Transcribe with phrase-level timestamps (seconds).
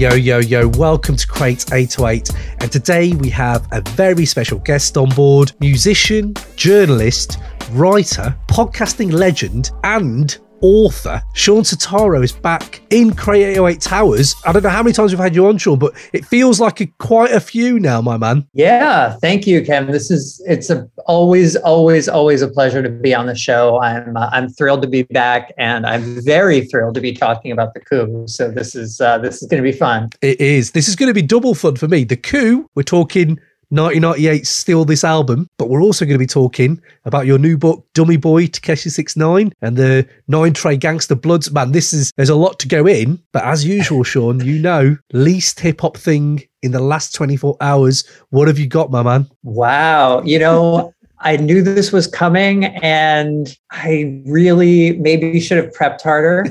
[0.00, 2.30] Yo, yo, yo, welcome to Crate 808.
[2.60, 7.38] And today we have a very special guest on board musician, journalist,
[7.72, 11.22] writer, podcasting legend, and author.
[11.34, 14.34] Shawn Setaro is back in Crate 808 Towers.
[14.44, 16.80] I don't know how many times we've had you on, Shawn, but it feels like
[16.80, 18.46] a, quite a few now, my man.
[18.52, 19.90] Yeah, thank you, Ken.
[19.90, 23.80] This is it's a, always, always, always a pleasure to be on the show.
[23.80, 27.74] I'm uh, I'm thrilled to be back, and I'm very thrilled to be talking about
[27.74, 28.24] the coup.
[28.26, 30.10] So this is uh, this is going to be fun.
[30.22, 30.72] It is.
[30.72, 32.04] This is going to be double fun for me.
[32.04, 32.68] The coup.
[32.74, 33.38] We're talking
[33.70, 37.86] 1998 Steal This Album, but we're also going to be talking about your new book,
[37.94, 41.52] Dummy Boy Tekashi 69 and the Nine Trey Gangsta Bloods.
[41.52, 44.96] Man, this is, there's a lot to go in, but as usual, Shawn, you know,
[45.12, 48.04] least hip hop thing in the last 24 hours.
[48.30, 49.30] What have you got, my man?
[49.44, 50.22] Wow.
[50.22, 56.46] You know, I knew this was coming and I really maybe should have prepped harder.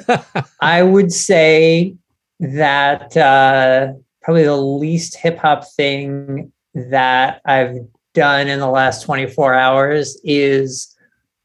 [0.61, 1.95] I would say
[2.39, 7.75] that uh, probably the least hip hop thing that I've
[8.13, 10.95] done in the last 24 hours is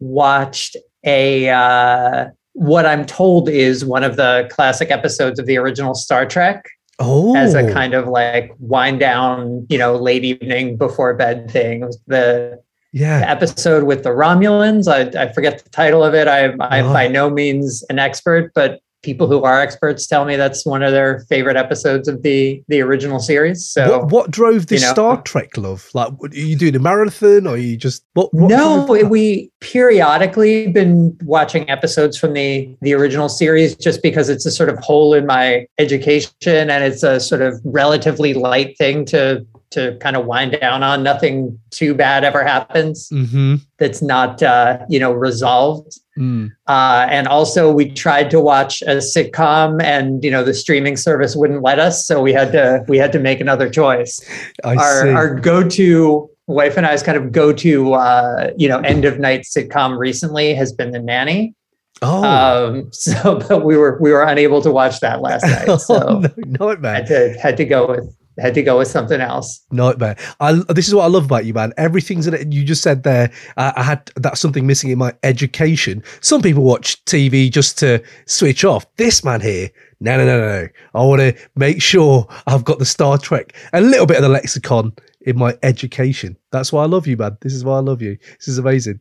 [0.01, 5.95] watched a uh, what I'm told is one of the classic episodes of the original
[5.95, 6.65] Star Trek.
[7.01, 11.91] Oh, as a kind of like wind down, you know, late evening before bed thing.
[12.07, 14.87] The yeah the episode with the Romulans.
[14.87, 16.29] I, I forget the title of it.
[16.29, 16.93] I, I'm Oh.
[16.93, 20.93] by no means an expert, but people who are experts tell me that's one of
[20.93, 23.65] their favorite episodes of the the original series.
[23.65, 25.89] So what, what drove this you know- Star Trek love?
[25.95, 28.33] Like, are you doing a marathon or are you just what?
[28.33, 34.47] what no, we periodically been watching episodes from the the original series just because it's
[34.47, 36.33] a sort of hole in my education
[36.71, 41.03] and it's a sort of relatively light thing to to kind of wind down on.
[41.03, 43.61] Nothing too bad ever happens Mhm.
[43.79, 45.99] that's not uh, you know resolved.
[46.19, 46.53] Mm.
[46.69, 51.35] Uh, and also, we tried to watch a sitcom, and you know the streaming service
[51.35, 54.21] wouldn't let us, so we had to we had to make another choice
[54.63, 55.09] I our see.
[55.11, 59.99] our go-to wife and I's kind of go-to uh, you know end of night sitcom
[59.99, 61.55] recently has been the nanny.
[62.03, 62.23] oh,
[62.69, 65.81] Um, so but we were we were unable to watch that last night.
[65.81, 66.95] So Oh, no, nightmare.
[66.95, 69.65] had to had to go with had to go with something else.
[69.71, 70.17] Nightmare.
[70.41, 71.73] I, this is what I love about you, man.
[71.77, 72.53] Everything's in it.
[72.53, 76.03] You just said there, uh, I had that's something missing in my education.
[76.21, 78.87] Some people watch TV just to switch off.
[78.97, 80.63] This man here, no, no, no, no.
[80.63, 80.69] no.
[80.95, 84.29] I want to make sure I've got the Star Trek, a little bit of the
[84.29, 84.93] lexicon
[85.25, 86.37] in my education.
[86.53, 87.37] That's why I love you, man.
[87.41, 88.17] This is why I love you.
[88.39, 89.01] This is amazing.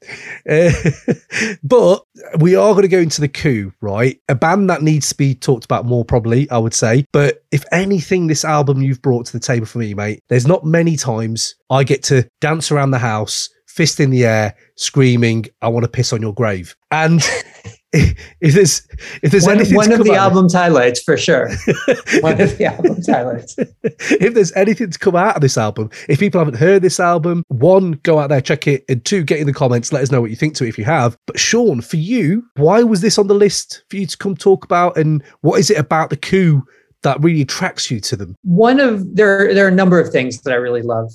[0.49, 0.71] Uh,
[1.63, 2.03] but
[2.39, 4.19] we are going to go into the coup, right?
[4.29, 7.05] A band that needs to be talked about more, probably, I would say.
[7.11, 10.65] But if anything, this album you've brought to the table for me, mate, there's not
[10.65, 15.67] many times I get to dance around the house, fist in the air, screaming, I
[15.67, 16.75] want to piss on your grave.
[16.89, 17.21] And
[18.41, 18.87] if there's
[19.21, 21.47] if there's One, anything one to of come the out album's highlights for sure.
[22.21, 23.55] one of the album's highlights.
[23.83, 27.43] if there's anything to come out of this album, if people haven't heard this album,
[27.49, 30.21] one, go out there, check it, and two, get in the comments, let us know
[30.21, 31.15] what you think to it if you have.
[31.27, 34.65] But Shawn, for you, why was this on the list for you to come talk
[34.65, 36.63] about, and what is it about the coup
[37.03, 38.35] that really attracts you to them?
[38.41, 41.11] one of there there are a number of things that I really love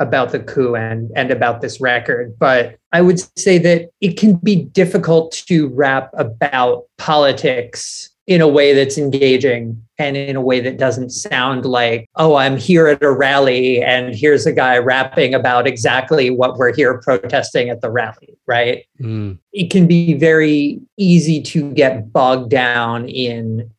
[0.00, 4.36] about the coup and and about this record, but I would say that it can
[4.36, 10.60] be difficult to rap about politics in a way that's engaging and in a way
[10.60, 15.34] that doesn't sound like, oh, I'm here at a rally and here's a guy rapping
[15.34, 18.84] about exactly what we're here protesting at the rally, right?
[19.00, 19.38] Mm.
[19.52, 23.70] it can be very easy to get bogged down in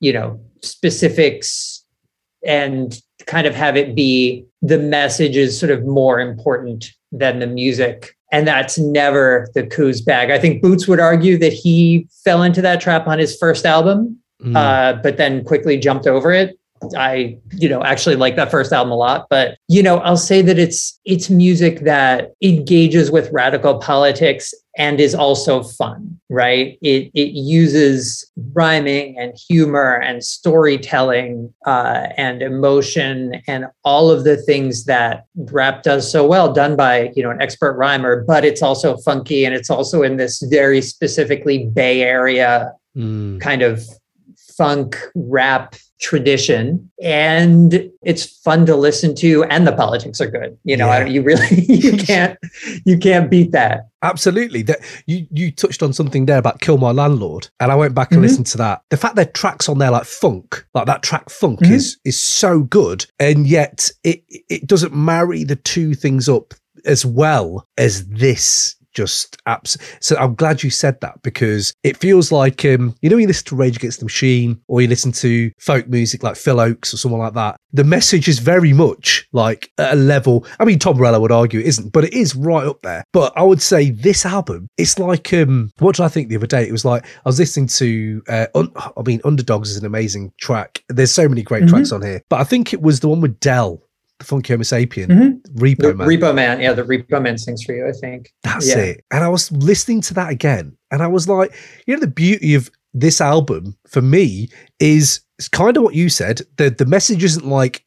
[0.00, 1.84] you know specifics
[2.46, 7.46] and kind of have it be the message is sort of more important than the
[7.46, 12.42] music and that's never the coup's bag i think boots would argue that he fell
[12.42, 14.56] into that trap on his first album Mm.
[14.56, 16.56] uh, but then quickly jumped over it.
[16.96, 20.42] I, you know, actually like that first album a lot, but you know, I'll say
[20.42, 26.78] that it's it's music that engages with radical politics and is also fun, right?
[26.82, 34.36] It it uses rhyming and humor and storytelling uh, and emotion and all of the
[34.36, 38.24] things that rap does so well, done by you know an expert rhymer.
[38.24, 43.40] But it's also funky and it's also in this very specifically Bay Area Mm.
[43.40, 43.84] kind of
[44.56, 50.76] funk rap tradition and it's fun to listen to and the politics are good you
[50.76, 51.04] know I Yeah.
[51.04, 52.38] don't, you really you can't
[52.84, 54.62] you can't beat that Absolutely.
[54.62, 58.12] That you you touched on something there about Kill My Landlord, and I went back
[58.12, 58.22] and Mhm.
[58.28, 58.80] listened to that.
[58.90, 61.72] The fact that tracks on there like funk, like that track funk Mhm.
[61.72, 66.54] is is so good, and yet it it doesn't marry the two things up
[66.84, 69.76] as well as this just abs.
[70.00, 73.28] So I'm glad you said that because it feels like um, you know when you
[73.28, 76.92] listen to Rage Against the Machine or you listen to folk music like Phil Ochs
[76.92, 77.56] or someone like that.
[77.72, 80.46] The message is very much like at a level.
[80.58, 83.04] I mean, Tom Morello would argue it isn't, but it is right up there.
[83.12, 86.46] But I would say this album, it's like um, what did I think the other
[86.46, 86.66] day?
[86.66, 88.22] It was like I was listening to.
[88.28, 90.82] Uh, un- I mean, Underdogs is an amazing track.
[90.88, 91.74] There's so many great mm-hmm.
[91.74, 93.82] tracks on here, but I think it was the one with Del
[94.18, 95.58] the Funky Homosapien, mm-hmm.
[95.58, 96.08] Repo the Man.
[96.08, 98.32] Repo Man, yeah, the Repo Man sings for you, I think.
[98.42, 98.78] That's yeah.
[98.78, 99.04] it.
[99.10, 101.54] And I was listening to that again, and I was like,
[101.86, 104.48] you know, the beauty of this album for me
[104.80, 106.42] is it's kind of what you said.
[106.56, 107.84] The the message isn't like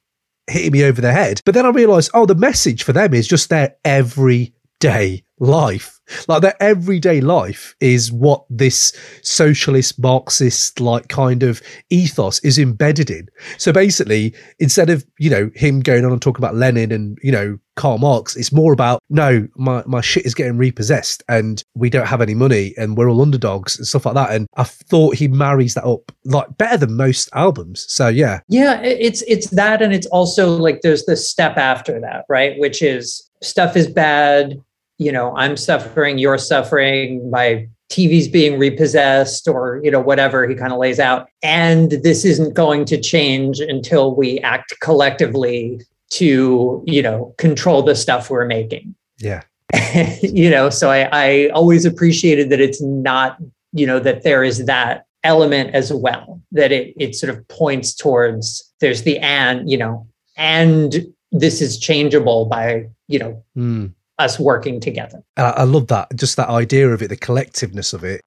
[0.47, 3.27] hitting me over the head, but then I realized, oh, the message for them is
[3.27, 6.00] just their everyday life.
[6.27, 13.09] Like their everyday life is what this socialist, Marxist, like kind of ethos is embedded
[13.09, 13.27] in.
[13.57, 17.31] So basically, instead of, you know, him going on and talking about Lenin and, you
[17.31, 21.89] know, Karl Marx, it's more about, no, my, my shit is getting repossessed and we
[21.89, 24.31] don't have any money and we're all underdogs and stuff like that.
[24.31, 27.85] And I thought he marries that up like better than most albums.
[27.89, 28.41] So yeah.
[28.49, 32.59] Yeah, it's it's that and it's also like there's the step after that, right?
[32.59, 34.61] Which is stuff is bad,
[35.01, 40.53] you know, I'm suffering, you're suffering, my TV's being repossessed or, you know, whatever he
[40.53, 41.27] kind of lays out.
[41.41, 45.81] And this isn't going to change until we act collectively
[46.11, 48.93] to, you know, control the stuff we're making.
[49.17, 49.41] Yeah.
[50.21, 53.39] you know, so I, I always appreciated that it's not,
[53.73, 57.95] you know, that there is that element as well, that it it sort of points
[57.95, 60.05] towards there's the and, you know,
[60.37, 65.23] and this is changeable by, you know, mm us working together.
[65.37, 68.21] I love that, just that idea of it, the collectiveness of it.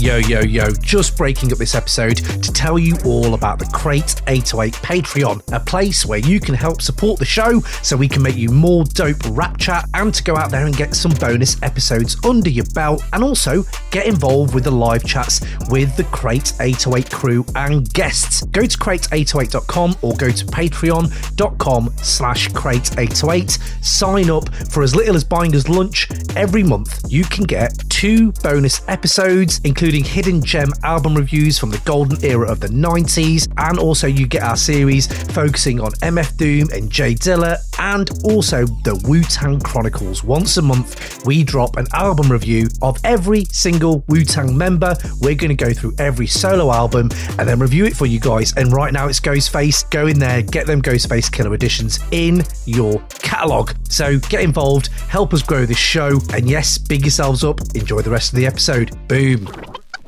[0.00, 4.22] Yo, yo, yo, just breaking up this episode to tell you all about the Crate
[4.28, 8.36] 808 Patreon, a place where you can help support the show so we can make
[8.36, 12.16] you more dope rap chat and to go out there and get some bonus episodes
[12.24, 17.10] under your belt and also get involved with the live chats with the Crate 808
[17.10, 18.42] crew and guests.
[18.44, 23.84] Go to crate808.com or go to patreon.com slash crate808.
[23.84, 27.04] Sign up for as little as buying us lunch every month.
[27.08, 32.22] You can get two bonus episodes, including including hidden gem album reviews from the golden
[32.22, 36.90] era of the 90s, and also you get our series focusing on MF Doom and
[36.90, 40.22] J Dilla, and also the Wu Tang Chronicles.
[40.22, 44.94] Once a month, we drop an album review of every single Wu Tang member.
[45.22, 47.08] We're going to go through every solo album
[47.38, 48.52] and then review it for you guys.
[48.58, 49.88] And right now it's Ghostface.
[49.88, 53.74] Go in there, get them Ghostface Killah editions in your catalogue.
[53.88, 57.62] So get involved, help us grow this show, and yes, big yourselves up.
[57.74, 58.90] Enjoy the rest of the episode.
[59.08, 59.48] Boom.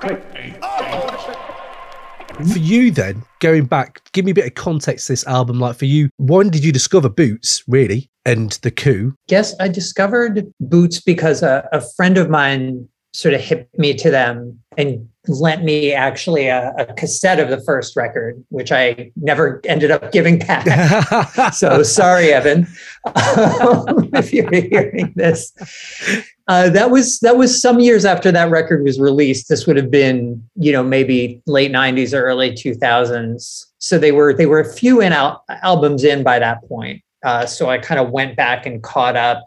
[0.03, 1.37] Oh.
[2.53, 5.61] For you, then, going back, give me a bit of context to this album.
[5.61, 9.15] Like for you, when did you discover Boots, really, and the coup?
[9.29, 14.11] Yes, I discovered Boots because a, a friend of mine sort of hit me to
[14.11, 19.61] them and lent me actually a, a, cassette of the first record, which I never
[19.67, 21.53] ended up giving back.
[21.53, 22.67] so sorry, Evan,
[23.05, 25.53] um, if you're hearing this.
[26.49, 29.49] Uh, that was that was some years after that record was released.
[29.49, 33.67] This would have been, you know, maybe late '90s or early 2000s.
[33.79, 37.03] So they were they were a few in al- albums in by that point.
[37.23, 39.45] Uh, so I kind of went back and caught up,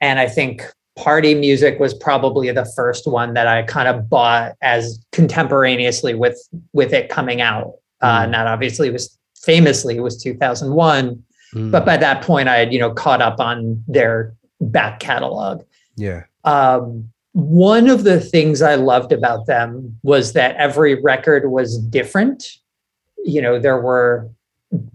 [0.00, 0.62] and I think
[0.96, 6.38] Party Music was probably the first one that I kind of bought as contemporaneously with
[6.72, 7.74] with it coming out.
[8.00, 8.32] Uh, mm.
[8.32, 11.22] That obviously was famously it was 2001,
[11.54, 11.70] mm.
[11.70, 15.62] but by that point I had you know caught up on their back catalog.
[15.96, 16.24] Yeah.
[16.44, 22.44] Um, one of the things I loved about them was that every record was different.
[23.24, 24.30] You know, there were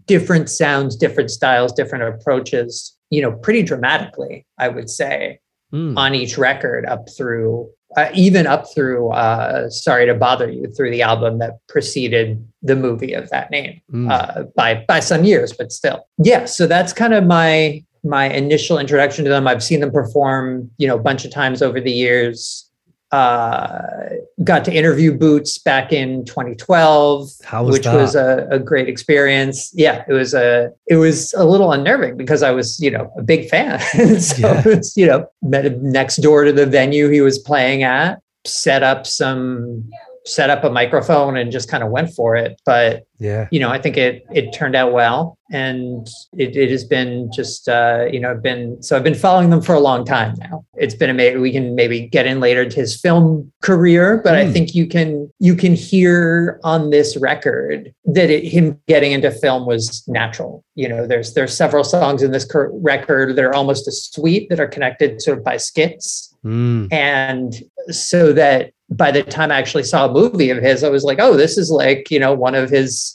[0.06, 5.40] different sounds, different styles, different approaches, you know, pretty dramatically, I would say,
[5.74, 5.98] mm.
[5.98, 10.92] on each record up through, uh, even up through uh, Sorry to Bother You, through
[10.92, 14.12] the album that preceded the movie of that name mm.
[14.12, 16.08] uh, by, by some years, but still.
[16.18, 16.46] Yeah.
[16.46, 19.48] So that's kind of my my initial introduction to them.
[19.48, 22.70] I've seen them perform, you know, a bunch of times over the years.
[23.12, 24.07] Uh,
[24.48, 27.96] got to interview Boots back in 2012, was which that?
[27.96, 29.72] was a, a, great experience.
[29.76, 33.22] Yeah, it was a it was a little unnerving because I was, you know, a
[33.22, 33.80] big fan.
[34.20, 34.64] so yeah.
[34.66, 38.82] was, you know, met him next door to the venue he was playing at, set
[38.82, 39.90] up some
[40.26, 42.60] set up a microphone and just kind of went for it.
[42.66, 43.48] But Yeah.
[43.52, 46.08] you know, I think it it turned out well, and
[46.38, 49.62] it, it has been just uh, you know, I've been so I've been following them
[49.62, 50.64] for a long time now.
[50.76, 51.42] It's been amazing.
[51.42, 54.52] We can maybe get in later to his film career, but I Hmm.
[54.54, 59.66] think you can you can hear on this record that it, him getting into film
[59.66, 60.64] was natural.
[60.76, 64.50] You know, there's there's several songs in this cur- record that are almost a suite
[64.50, 66.88] that are connected sort of by skits Mm.
[66.94, 71.04] and so that by the time I actually saw a movie of his, I was
[71.04, 73.07] like, oh, this is like, you know, one of his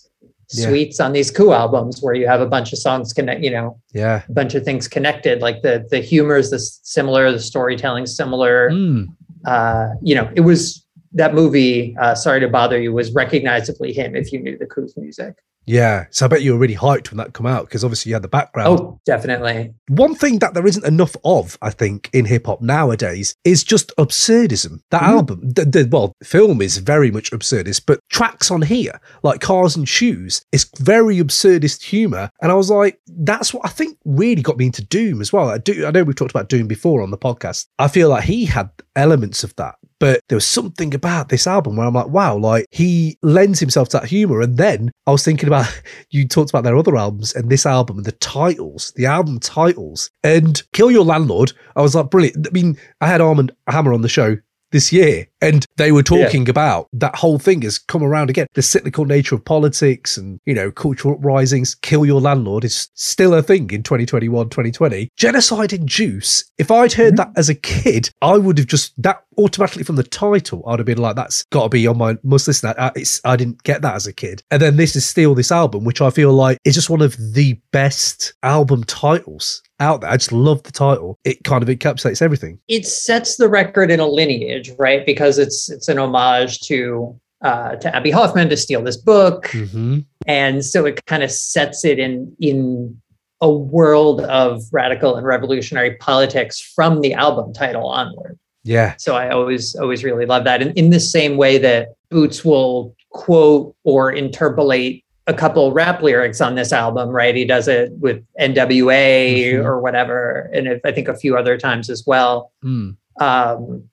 [0.54, 0.68] Yeah.
[0.68, 3.80] suites on these Coup albums where you have a bunch of songs connect, you know,
[3.92, 4.23] Yeah.
[4.28, 5.40] a bunch of things connected.
[5.40, 8.71] Like the the humor is this similar, the storytelling similar.
[8.71, 9.06] Mm.
[9.44, 14.14] Uh, you know, it was that movie, uh, Sorry to Bother You, was recognizably him
[14.16, 15.35] if you knew the Coup's music.
[15.66, 16.07] Yeah.
[16.11, 18.23] So I bet you were really hyped when that come out because obviously you had
[18.23, 18.81] the background.
[18.81, 19.73] Oh, definitely.
[19.88, 23.92] One thing that there isn't enough of, I think, in hip hop nowadays is just
[23.97, 24.81] absurdism.
[24.90, 25.09] That Mhm.
[25.09, 29.76] album, the, the, well, film is very much absurdist, but tracks on here, like Cars
[29.76, 32.31] and Shoes, is very absurdist humor.
[32.40, 35.49] And I was like, that's what I think really got me into Doom as well.
[35.49, 37.66] I, do, I know we've talked about Doom before on the podcast.
[37.78, 39.76] I feel like he had elements of that.
[40.02, 43.88] But there was something about this album where I'm like, wow, like he lends himself
[43.90, 44.40] to that humor.
[44.40, 45.73] And then I was thinking about,
[46.11, 50.11] you talked about their other albums and this album and the titles, the album titles,
[50.25, 51.52] and Kill Your Landlord.
[51.76, 52.49] I was like, brilliant.
[52.49, 54.38] I mean, I had Arm and Hammer on the show
[54.73, 58.47] this year and they were talking about that whole thing has come around again.
[58.55, 63.35] The cyclical nature of politics and you know cultural uprisings kill your landlord is still
[63.35, 66.50] a thing in 2021 2020 genocide in juice.
[66.59, 67.33] If i'd heard mm-hmm.
[67.33, 70.87] that as a kid i would have just that automatically from the title i'd have
[70.87, 73.83] been like that's got to be on my must listen I, it's, I didn't get
[73.83, 74.43] that as a kid.
[74.50, 77.17] And then this is still this album which i feel like is just one of
[77.35, 82.23] the best album titles out there i just love the title it kind of encapsulates
[82.23, 85.05] everything it sets the record in a lineage, right?
[85.05, 90.01] Because it's it's an homage to uh, to Abbie Hoffman to steal this book, mm-hmm.
[90.27, 92.97] and so it kind of sets it in in
[93.41, 98.39] a world of radical and revolutionary politics from the album title onward.
[98.62, 102.45] yeah So I always always really love that, and in the same way that Boots
[102.45, 107.35] will quote or interpolate a couple rap lyrics on this album, right?
[107.35, 109.64] He does it with NWA Mhm.
[109.64, 112.97] or whatever, and if, I think a few other times as well Mm.
[113.21, 113.85] um,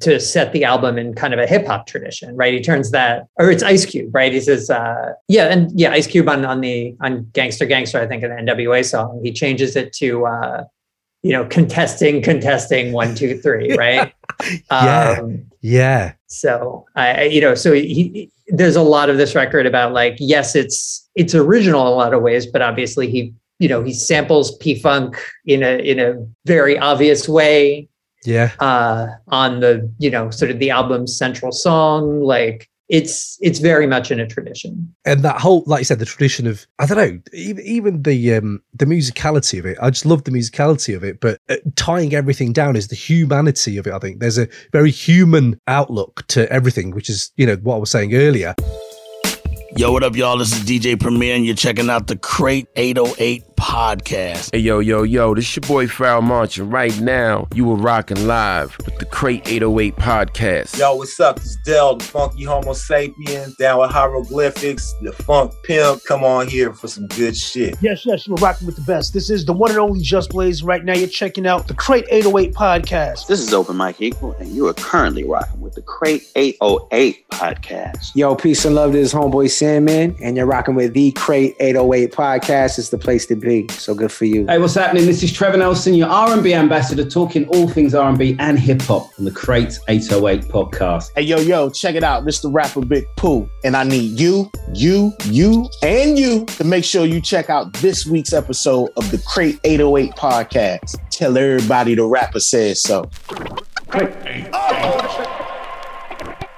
[0.00, 2.52] to set the album in kind of a hip hop tradition, right?
[2.52, 4.32] He turns that, or it's Ice Cube, right?
[4.32, 8.06] He says, uh, yeah, and yeah, Ice Cube on on the on Gangster Gangster, I
[8.06, 9.20] think, an NWA song.
[9.24, 10.64] He changes it to, uh,
[11.22, 14.12] you know, contesting, contesting, one, two, three, right?
[14.70, 15.18] Yeah.
[15.20, 19.66] Um, yeah so I, you know, so he, he- there's a lot of this record
[19.66, 23.68] about like, yes, it's it's original in a lot of ways, but obviously he, you
[23.68, 26.14] know, he samples P Funk in a in a
[26.46, 27.88] very obvious way
[28.24, 32.22] yeah uh, on the you know sort of the album's central song.
[32.22, 34.92] Like it's it's very much in a tradition.
[35.04, 38.34] and that whole like you said the tradition of i don't know even, even the
[38.34, 42.14] um the musicality of it i just love the musicality of it but uh, tying
[42.14, 46.50] everything down is the humanity of it i think there's a very human outlook to
[46.52, 48.54] everything which is you know what i was saying earlier
[49.76, 50.36] Yo, what up, y'all?
[50.36, 54.50] This is DJ Premier, and you're checking out the Crate 808 podcast.
[54.52, 58.26] Hey, yo, yo, yo, this your boy Farrell March, and right now you are rocking
[58.26, 60.78] live with the Crate 808 podcast.
[60.78, 61.36] Yo, what's up?
[61.36, 66.02] It's Del, the funky Homosapien, down with hieroglyphics, the funk pimp.
[66.04, 67.76] Come on here for some good shit.
[67.80, 69.12] Yes, yes, you are rocking with the best.
[69.12, 70.64] This is the one and only Just Blaze.
[70.64, 73.28] Right now, you're checking out the Crate 808 podcast.
[73.28, 78.16] This is Open Mike Eagle, and you are currently rocking with the Crate 808 podcast.
[78.16, 82.12] Yo, peace and love to this homeboy Sandman, and you're rocking with the Crate 808
[82.12, 82.78] podcast.
[82.78, 83.68] It's the place to be.
[83.68, 84.46] So good for you.
[84.46, 85.04] Hey, what's happening?
[85.04, 89.26] This is Trevor Nelson, your R&B ambassador, talking all things R&B and hip hop on
[89.26, 91.10] the Crate 808 podcast.
[91.14, 92.24] Hey, yo, yo, check it out.
[92.24, 93.50] This the rapper Big Pooh.
[93.62, 98.06] And I need you, you, you, and you to make sure you check out this
[98.06, 100.96] week's episode of the Crate 808 podcast.
[101.10, 103.10] Tell everybody the rapper says so.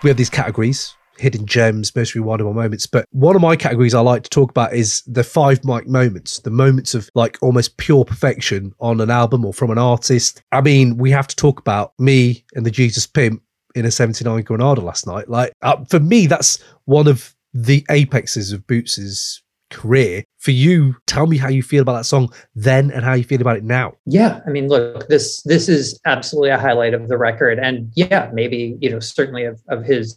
[0.05, 2.87] we have these categories hidden gems most rewardable moments.
[2.87, 6.41] But one of my categories i like to talk about is the five mic moments
[6.41, 10.43] the moments of like almost pure perfection on an album or from an artist.
[10.51, 13.43] I mean we have to talk about me and the jesus pimp
[13.75, 15.29] in a 79 granada last night.
[15.29, 20.25] Like uh, for me that's one of the apexes of boots's career.
[20.39, 23.41] For you tell me how you feel about that song then and how you feel
[23.41, 23.95] about it now.
[24.07, 28.29] Yeah, I mean, look, this this is absolutely a highlight of the record, and yeah,
[28.33, 30.17] maybe you know certainly of of his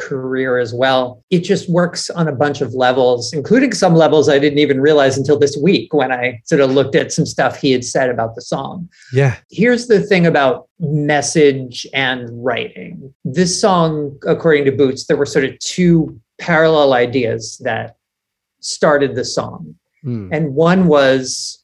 [0.00, 1.22] career as well.
[1.30, 5.16] It just works on a bunch of levels, including some levels I didn't even realize
[5.16, 8.34] until this week when I sort of looked at some stuff he had said about
[8.34, 8.88] the song.
[9.12, 9.36] Yeah.
[9.50, 13.14] Here's the thing about message and writing.
[13.24, 17.96] This song, according to Boots, there were sort of two parallel ideas that
[18.60, 19.74] started the song.
[20.02, 20.32] Hmm.
[20.32, 21.62] And one was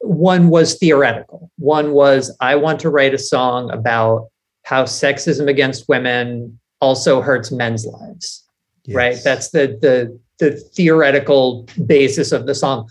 [0.00, 1.50] one was theoretical.
[1.58, 4.28] One was I want to write a song about
[4.64, 8.44] how sexism against women also hurts men's lives.
[8.88, 9.18] Right?
[9.22, 12.88] That's the the the theoretical basis of the song.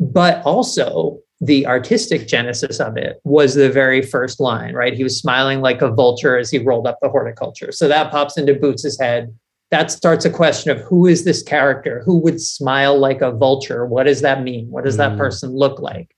[0.00, 4.92] But also the artistic genesis of it was the very first line, right?
[4.92, 7.72] He was smiling like a vulture as he rolled up the horticulture.
[7.72, 9.34] So that pops into Boots's head.
[9.70, 12.02] That starts a question of who is this character?
[12.04, 13.86] Who would smile like a vulture?
[13.86, 14.68] What does that mean?
[14.70, 15.18] What does that Mm.
[15.18, 16.10] person look like?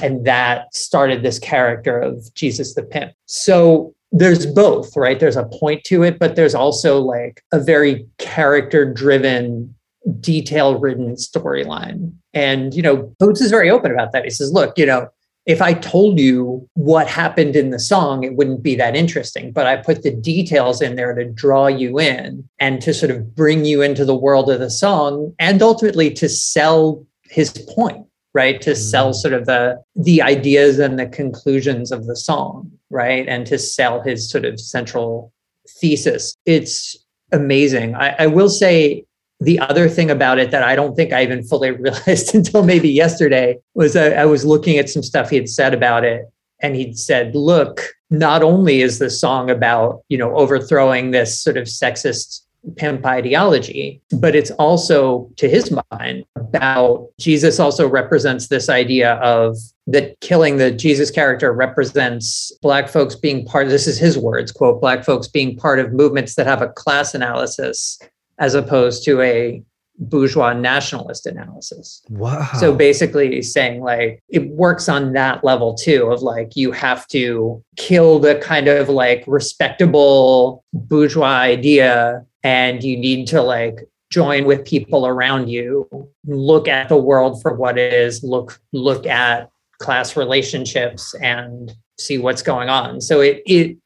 [0.00, 3.12] And that started this character of Jesus the pimp.
[3.26, 5.18] So there's both, right?
[5.18, 9.74] There's a point to it, but there's also like a very character driven,
[10.20, 12.12] detail ridden storyline.
[12.34, 14.24] And, you know, Boots is very open about that.
[14.24, 15.08] He says, look, you know,
[15.44, 19.50] if I told you what happened in the song, it wouldn't be that interesting.
[19.50, 23.34] But I put the details in there to draw you in and to sort of
[23.34, 28.60] bring you into the world of the song and ultimately to sell his point, right?
[28.62, 29.20] To sell mm-hmm.
[29.20, 33.26] sort of the the ideas and the conclusions of the song, right?
[33.28, 35.32] And to sell his sort of central
[35.68, 36.36] thesis.
[36.46, 36.96] It's
[37.32, 37.94] amazing.
[37.94, 39.04] I, I will say
[39.40, 42.88] the other thing about it that I don't think I even fully realized until maybe
[42.88, 46.26] yesterday was I, I was looking at some stuff he had said about it.
[46.60, 51.56] And he'd said, look, not only is the song about, you know, overthrowing this sort
[51.56, 52.42] of sexist
[52.76, 59.56] pimp ideology, but it's also, to his mind, about Jesus also represents this idea of
[59.86, 64.52] that killing the Jesus character represents Black folks being part of this is his words,
[64.52, 67.98] quote, Black folks being part of movements that have a class analysis
[68.38, 69.62] as opposed to a
[69.98, 72.02] bourgeois nationalist analysis.
[72.08, 72.48] Wow.
[72.58, 77.62] So basically saying like it works on that level too of like you have to
[77.76, 84.64] kill the kind of like respectable bourgeois idea and you need to like join with
[84.66, 85.88] people around you
[86.26, 92.18] look at the world for what it is look look at class relationships and see
[92.18, 93.00] what's going on.
[93.00, 93.76] So it it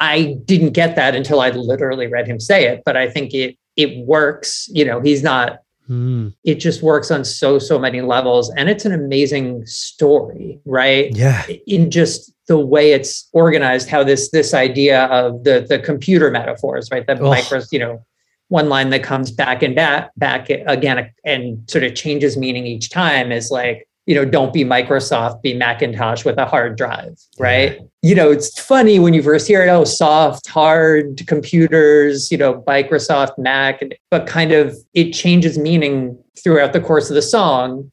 [0.00, 3.56] i didn't get that until i literally read him say it but i think it
[3.76, 4.68] it works.
[4.70, 6.28] You know he's not Hmm.
[6.44, 11.44] it just works on so so many levels and it's an amazing story right Yeah.
[11.66, 16.88] in just the way it's organized how this this idea of the the computer metaphors
[16.92, 17.30] right the Oh.
[17.32, 18.04] micros you know
[18.48, 22.88] one line that comes back and back back again and sort of changes meaning each
[22.90, 27.78] time is like you know don't be microsoft be macintosh with a hard drive right
[28.02, 32.62] you know it's funny when you first hear it oh soft hard computers you know
[32.66, 37.90] microsoft mac but kind of it changes meaning throughout the course of the song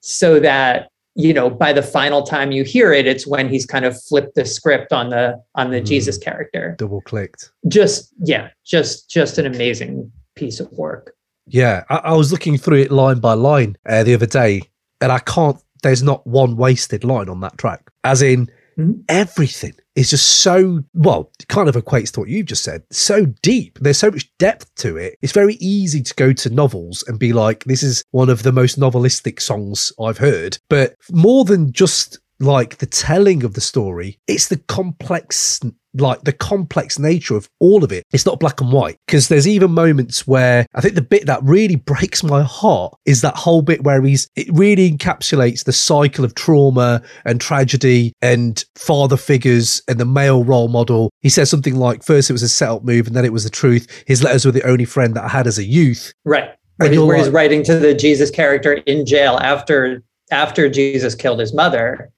[0.00, 3.84] so that you know by the final time you hear it it's when he's kind
[3.84, 5.86] of flipped the script on the on the Mm.
[5.86, 7.52] jesus character Double clicked.
[7.68, 11.14] just yeah just just an amazing piece of work
[11.46, 14.62] Yeah, I, I was looking through it line by line uh, the other day,
[15.02, 15.58] and I can't.
[15.82, 17.90] There's not one wasted line on that track.
[18.04, 19.02] As in, Mhm.
[19.08, 21.30] everything is just so well.
[21.38, 22.84] It kind of equates to what you've just said.
[22.90, 23.78] So deep.
[23.82, 25.18] There's so much depth to it.
[25.20, 28.52] It's very easy to go to novels and be like, "This is one of the
[28.52, 34.18] most novelistic songs I've heard." But more than just like the telling of the story,
[34.26, 35.60] it's the complex
[35.94, 38.04] like the complex nature of all of it.
[38.12, 41.42] It's not black and white because there's even moments where I think the bit that
[41.42, 46.24] really breaks my heart is that whole bit where he's it really encapsulates the cycle
[46.24, 51.10] of trauma and tragedy and father figures and the male role model.
[51.20, 53.50] He says something like first it was a setup move and then it was the
[53.50, 54.04] truth.
[54.06, 56.12] His letters were the only friend that I had as a youth.
[56.24, 60.68] right where, And he's, where he's writing to the jesus character in jail after after
[60.68, 62.10] jesus killed his mother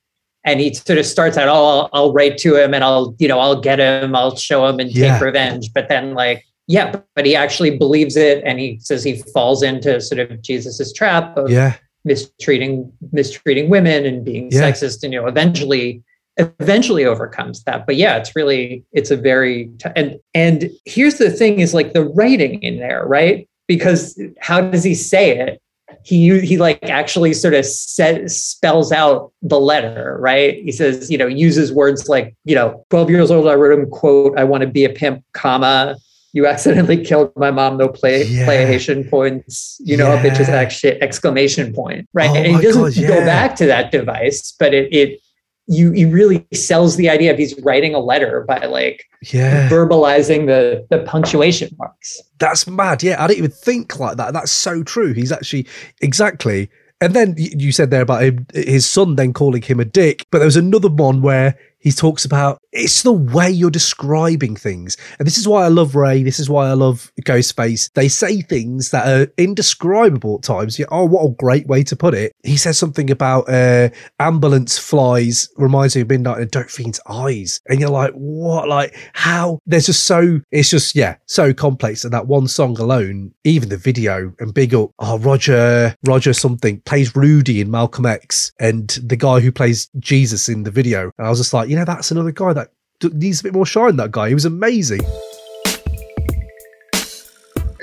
[0.44, 3.28] and he sort of starts out oh I'll, I'll write to him and i'll you
[3.28, 5.14] know i'll get him i'll show him and Yeah.
[5.14, 9.22] take revenge but then like yeah but, he actually believes it and he says he
[9.34, 11.74] falls into sort of jesus's trap of Yeah.
[12.04, 14.62] mistreating mistreating women and being Yeah.
[14.70, 16.02] sexist and you know eventually
[16.36, 21.30] eventually overcomes that but yeah it's really it's a very t- and and here's the
[21.30, 25.60] thing is like the writing in there right because how does he say it
[26.04, 30.62] he he like actually sort of says spells out the letter right?
[30.62, 33.88] He says you know uses words like you know 12 years old i wrote him
[33.90, 35.96] quote i want to be a pimp comma
[36.32, 38.44] you accidentally killed my mom no play Yeah.
[38.44, 42.30] playation points you know a bitch is actually exclamation point right?
[42.30, 45.20] Oh and he doesn't God, go back to that device but it it
[45.66, 49.68] you he really sells the idea of he's writing a letter by like Yeah.
[49.68, 52.20] verbalizing the the punctuation marks.
[52.38, 53.02] That's mad.
[53.02, 54.32] Yeah, I didn't even think like that.
[54.32, 55.12] That's so true.
[55.14, 55.66] He's actually
[56.02, 56.68] exactly.
[57.00, 60.38] And then you said there about him, his son then calling him a dick, but
[60.38, 64.96] there was another one where he talks about it's the way you're describing things.
[65.18, 66.22] And this is why I love Ray.
[66.22, 67.92] This is why I love Ghostface.
[67.92, 70.78] They say things that are indescribable at times.
[70.78, 72.32] Yeah, oh, what a great way to put it.
[72.42, 77.60] He says something about uh, ambulance flies reminds me of Midnight in Dope Fiend's eyes.
[77.68, 78.66] And you're like, what?
[78.66, 79.60] Like, how?
[79.66, 82.02] There's just so, it's just, yeah, so complex.
[82.02, 86.80] And that one song alone, even the video and big up, oh, Roger, Roger something
[86.80, 91.12] plays Rudy in Malcolm X and the guy who plays Jesus in the video.
[91.18, 92.70] And I was just like, you know, that's another guy that
[93.12, 94.28] needs a bit more shine, that guy.
[94.28, 95.00] He was amazing.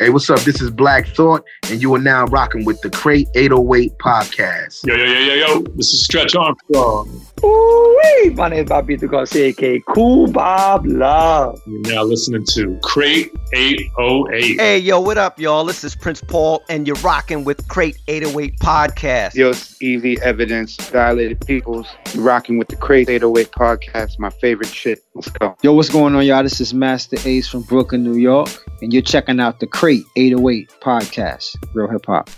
[0.01, 0.39] Hey, what's up?
[0.39, 4.83] This is Black Thought, and you are now rocking with the Crate 808 podcast.
[4.83, 5.61] Yo, yo, yo, yo, yo.
[5.75, 7.21] This is Stretch Armstrong.
[7.43, 11.61] Ooh, my name is Bobbito Garcia, aka Cool Bob Love.
[11.67, 14.59] You're now listening to Crate 808.
[14.59, 15.65] Hey, yo, what up, y'all?
[15.65, 19.35] This is Prince Paul, and you're rocking with Crate 808 Podcast.
[19.35, 21.87] Yo, it's Evie Evidence, Dilated Peoples.
[22.15, 25.03] You're rocking with the Crate 808 podcast, my favorite shit.
[25.13, 25.55] Let's go.
[25.61, 26.41] Yo, what's going on, y'all?
[26.41, 28.49] This is Masta Ace from Brooklyn, New York,
[28.81, 31.55] and you're checking out the Crate 808 podcast.
[31.73, 32.29] Real hip hop.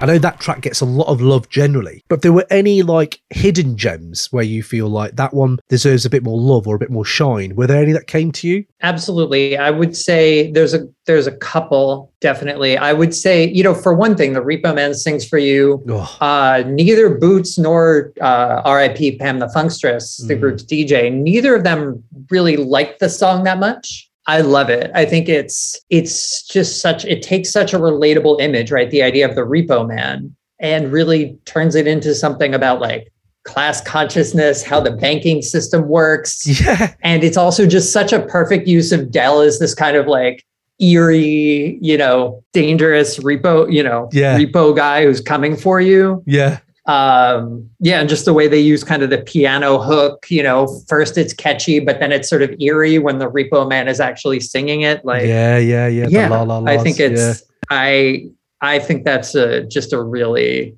[0.00, 2.82] I know that track gets a lot of love generally, but if there were any
[2.82, 6.74] like hidden gems where you feel like that one deserves a bit more love or
[6.74, 8.64] a bit more shine, were there any that came to you?
[8.82, 9.56] Absolutely.
[9.56, 12.76] I would say there's a there's a couple definitely.
[12.76, 15.82] I would say, you know, for one thing, the Repo Man sings for you.
[16.20, 19.18] Uh, neither Boots nor uh, R.I.P.
[19.18, 20.40] Pam the Funkstress, the Mhm.
[20.40, 24.10] group's DJ, neither of them really liked the song that much.
[24.26, 24.90] I love it.
[24.94, 28.90] I think it's it's just such it takes such a relatable image, right?
[28.90, 33.12] The idea of the Repo Man and really turns it into something about like
[33.44, 36.46] class consciousness, how the banking system works.
[36.64, 36.94] Yeah.
[37.02, 40.42] And it's also just such a perfect use of Del as this kind of like
[40.80, 44.38] eerie, you know, dangerous repo, you know, Yeah.
[44.38, 46.22] repo guy who's coming for you.
[46.26, 46.58] Yeah.
[46.86, 50.66] Um, yeah, and just the way they use kind of the piano hook, you know,
[50.86, 54.40] first it's catchy, but then it's sort of eerie when the repo man is actually
[54.40, 55.04] singing it.
[55.04, 56.06] Like yeah, yeah, yeah.
[56.08, 57.46] yeah, la, la, I think it's yeah.
[57.70, 58.26] I
[58.60, 60.76] I think that's a just a really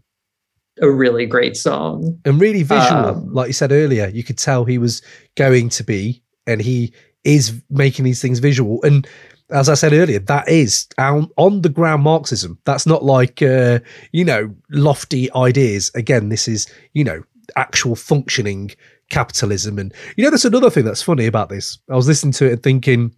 [0.81, 2.21] a really great song.
[2.25, 3.07] and really visual.
[3.07, 5.03] Um, like you said earlier, you could tell he was
[5.37, 6.93] going to be, and he
[7.25, 8.83] is making these things visual.
[8.83, 9.07] And
[9.51, 12.59] as I said earlier, that is on, the ground Marxism.
[12.65, 13.81] That's not like uh,
[14.13, 15.91] you know lofty ideas.
[15.95, 17.23] Again, this is you know
[17.57, 18.73] actual functioning
[19.11, 19.79] capitalism.
[19.79, 21.79] And you know, there's another thing that's funny about this.
[21.91, 23.15] I was listening to it and thinking,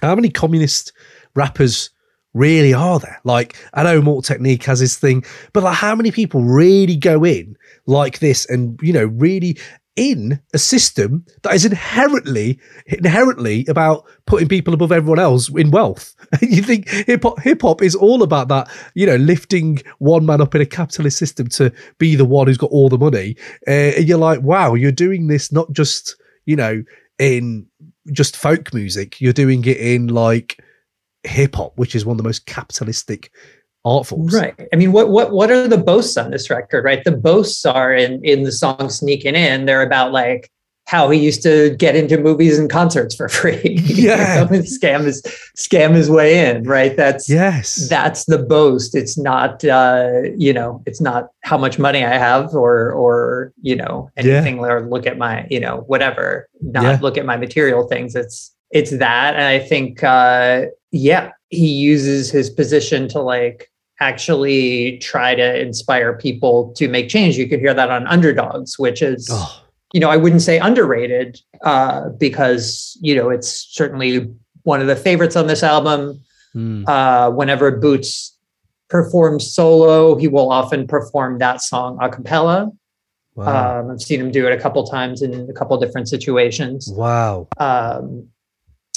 [0.00, 0.92] how many communist
[1.34, 1.90] rappers
[2.32, 3.20] really are there?
[3.24, 7.24] Like, I know Mortal Technique has his thing, but like, how many people really go
[7.24, 9.58] in like this and, you know, really
[10.00, 16.16] in a system that is inherently inherently about putting people above everyone else in wealth.
[16.40, 20.40] you think hip hop hip hop is all about that, you know, lifting one man
[20.40, 23.36] up in a capitalist system to be the one who's got all the money.
[23.68, 26.82] Uh, and you're like, wow, you're doing this not just, you know,
[27.18, 27.66] in
[28.10, 30.64] just folk music, you're doing it in like
[31.24, 33.30] hip hop, which is one of the most capitalistic
[33.84, 34.34] art forms.
[34.34, 34.54] Right.
[34.72, 36.84] I mean, what what what are the boasts on this record?
[36.84, 37.02] Right.
[37.04, 40.50] The boasts are in in the song "Sneaking In." They're about like
[40.86, 43.78] how he used to get into movies and concerts for free.
[43.84, 44.44] Yeah.
[44.44, 45.22] you know, scam his
[45.56, 46.64] scam his way in.
[46.64, 46.96] Right.
[46.96, 47.88] That's yes.
[47.88, 48.94] That's the boast.
[48.96, 53.76] It's not uh, you know, it's not how much money I have or or you
[53.76, 54.34] know Yeah.
[54.34, 56.48] anything or look at my you know whatever.
[56.60, 56.98] Not Yeah.
[57.00, 58.14] look at my material things.
[58.16, 63.69] It's it's that, and I think uh, yeah, he uses his position to like
[64.00, 67.36] actually try to inspire people to make change.
[67.36, 69.62] You can hear that on Underdogs, which is Oh.
[69.92, 74.32] you know I wouldn't say underrated uh, because you know it's certainly
[74.62, 76.20] one of the favorites on this album.
[76.52, 76.84] Hmm.
[76.86, 78.36] Uh, whenever Boots
[78.88, 82.70] performs solo, he will often perform that song a cappella.
[83.36, 83.80] Wow.
[83.80, 86.88] Um, I've seen him do it a couple times in a couple different situations.
[86.92, 87.46] wow.
[87.58, 88.26] Um,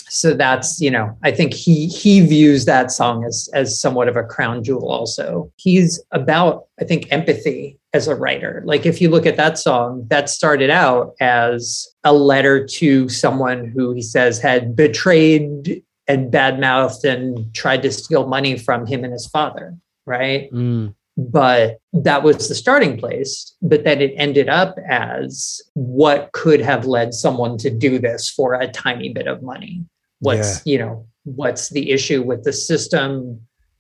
[0.10, 4.16] so that's you know I think he he views that song as as somewhat of
[4.16, 4.90] a crown jewel.
[4.92, 8.64] Also, he's about I think empathy as a writer.
[8.66, 13.66] Like if you look at that song, that started out as a letter to someone
[13.68, 19.14] who he says had betrayed and badmouthed and tried to steal money from him and
[19.14, 19.76] his father.
[20.06, 20.96] Right Mm.
[21.16, 26.86] but that was the starting place but then it ended up as what could have
[26.88, 29.86] led someone to do this for a tiny bit of money
[30.24, 33.40] what's you know what's the issue with the system?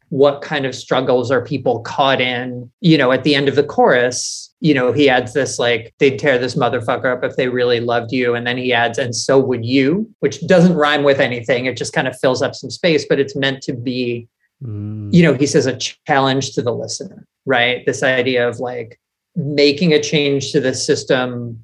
[0.09, 2.71] What kind of struggles are people caught in?
[2.81, 6.17] You know at the end of the chorus you know he adds this like they'd
[6.17, 8.35] tear this motherfucker up if they really loved you.
[8.35, 11.65] And then he adds and so would you which doesn't rhyme with anything.
[11.65, 14.27] It just kind of fills up some space but it's meant to be
[14.63, 15.13] mm.
[15.13, 17.85] you know he says a challenge to the listener right?
[17.85, 18.99] This idea of like
[19.35, 21.61] making a change to the system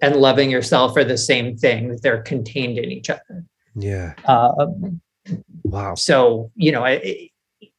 [0.00, 1.98] and loving yourself are the same thing.
[2.02, 4.14] They're contained in each other Yeah.
[4.26, 5.00] um,
[5.64, 7.30] wow so you know I,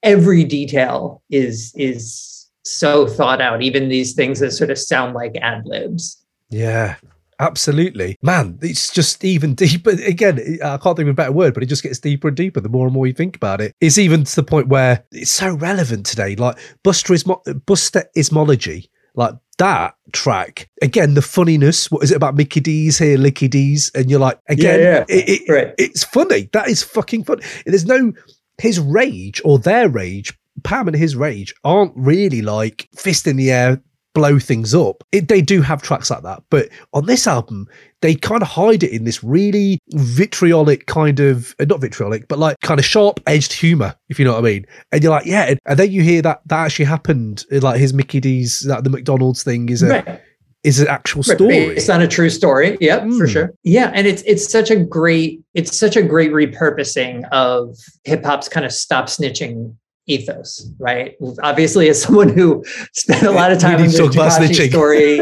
[0.02, 5.36] every detail is is so thought out even these things that sort of sound like
[5.42, 6.96] ad libs Yeah,
[7.40, 8.18] absolutely.
[8.22, 9.90] Man, it's just even deeper.
[9.90, 12.62] Again, I can't think of a better word, but it just gets deeper and deeper
[12.62, 13.76] the more and more you think about it.
[13.82, 16.36] It's even to the point where it's so relevant today.
[16.36, 20.70] Like Buster, Ismo- Buster Ismology, like that track.
[20.82, 21.92] Again, the funniness.
[21.92, 23.92] What is it about Mickey D's here, Licky D's?
[23.96, 25.06] And you're like, again, Yeah, yeah.
[25.08, 26.50] It, it, it's funny.
[26.54, 27.42] That is fucking fun.
[27.66, 28.14] There's no,
[28.60, 33.52] his rage or their rage, Pam and his rage aren't really like fist in the
[33.52, 33.82] air,
[34.14, 35.04] blow things up.
[35.12, 37.68] It, they do have tracks like that, but on this album,
[38.02, 42.38] they kind of hide it in this really vitriolic kind of, uh, not vitriolic, but
[42.38, 44.66] like kind of sharp edged humor, if you know what I mean.
[44.92, 45.56] And you're like, yeah.
[45.66, 48.90] And, then you hear that that actually happened, uh, like his Mickey D's, that the
[48.90, 49.90] McDonald's thing is a.
[49.90, 50.22] Right.
[50.64, 51.58] Is an actual story.
[51.58, 55.42] It's not a true story yep for sure yeah and it's it's such a great
[55.54, 59.76] it's such a great repurposing of hip-hop's kind of stop snitching
[60.08, 61.16] ethos right?
[61.42, 62.64] Obviously as someone who
[62.94, 64.70] spent a lot of time on the snitching.
[64.70, 65.20] story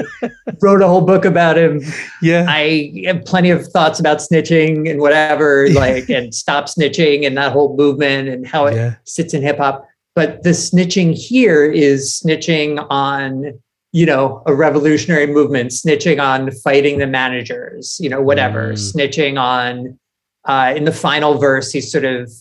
[0.62, 1.82] wrote a whole book about him.
[2.22, 2.46] Yeah.
[2.48, 7.52] I have plenty of thoughts about snitching and whatever like and stop snitching and that
[7.52, 8.96] whole movement and how it Yeah.
[9.06, 9.88] sits in hip-hop.
[10.16, 13.60] But the snitching here is snitching on
[13.94, 20.00] you know a revolutionary movement snitching on fighting the managers you know whatever snitching on
[20.46, 22.32] uh, in the final verse he's sort of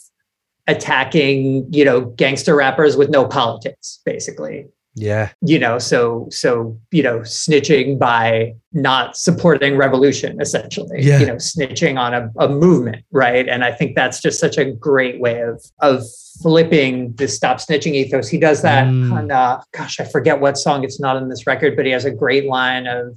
[0.70, 5.30] attacking you know gangster rappers with no politics basically Yeah.
[5.52, 11.18] you know so so you know snitching by not supporting revolution essentially Yeah.
[11.20, 14.66] you know snitching on a, a movement right and i think that's just such a
[14.88, 16.02] great way of of
[16.42, 19.12] flipping the stop snitching ethos he does that Mm.
[19.12, 22.04] on uh gosh i forget what song it's not on this record but he has
[22.04, 23.16] a great line of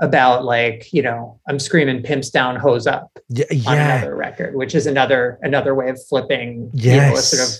[0.00, 3.46] about like you know i'm screaming pimps down hose up Yeah.
[3.66, 7.54] on another record which is another another way of flipping you know a sort of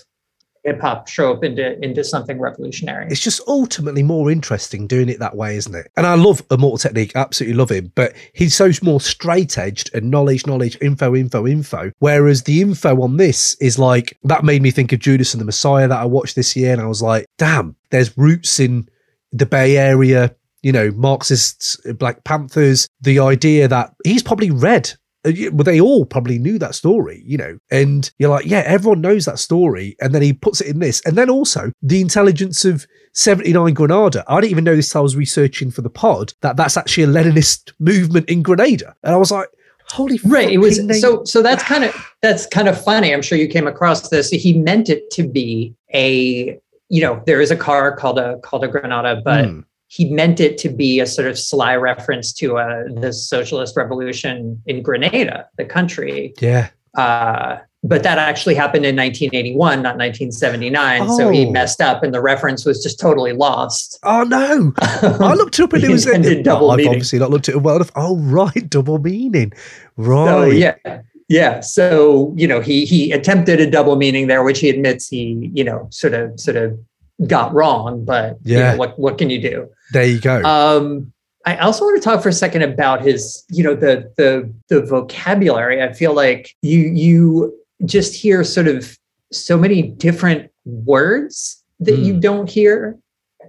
[0.65, 5.19] hip hop show up into into something revolutionary It's just ultimately more interesting doing it
[5.19, 5.89] that way, isn't it?
[5.95, 10.11] And I love Immortal Technique, absolutely love him, but he's so more straight edged and
[10.11, 11.91] knowledge, knowledge, info, info, info.
[11.99, 15.45] Whereas the info on this is like, that made me think of Judas and the
[15.45, 16.73] Messiah that I watched this year.
[16.73, 18.89] And I was like, damn, there's roots in
[19.31, 24.91] the Bay Area, you know, Marxists, Black Panthers, the idea that he's probably read
[25.25, 29.01] uh, well, they all probably knew that story, you know, and you're like, yeah, everyone
[29.01, 29.97] knows that story.
[29.99, 31.01] And then he puts it in this.
[31.05, 34.23] And then also the intelligence of 79 Grenada.
[34.29, 37.03] I didn't even know this till I was researching for the pod that that's actually
[37.03, 38.95] a Leninist movement in Grenada.
[39.03, 39.49] And I was like,
[39.91, 40.99] holy right it was name.
[40.99, 44.29] so so that's kind of that's kind of funny i'm sure you came across this
[44.29, 48.63] he meant it to be a you know there is a car called a called
[48.63, 49.61] a granada but Hmm.
[49.91, 54.61] He meant it to be a sort of sly reference to uh, the socialist revolution
[54.67, 56.69] in grenada the country Yeah.
[56.95, 61.17] uh, but that actually happened in 1981 not 1979 Oh.
[61.17, 61.51] so he Oh.
[61.51, 64.73] messed up and the reference was just totally lost Oh no!
[64.81, 66.91] I looked it up and it was intended double I've meaning.
[66.93, 67.91] obviously not looked at it well enough.
[67.95, 69.53] Oh right, double meaning.
[69.97, 70.25] Right.
[70.27, 71.59] So yeah, yeah.
[71.61, 75.63] So you know, he he attempted a double meaning there, which he admits he you
[75.63, 76.77] know sort of sort of
[77.27, 78.05] got wrong.
[78.05, 78.75] But you know, Yeah.
[78.75, 79.67] what what can you do?
[79.93, 80.41] There you go.
[80.43, 81.11] Um,
[81.45, 84.81] I also want to talk for a second about his you know the the the
[84.81, 85.81] vocabulary.
[85.81, 87.53] I feel like you you
[87.85, 88.97] just hear sort of
[89.31, 92.97] so many different words that you don't hear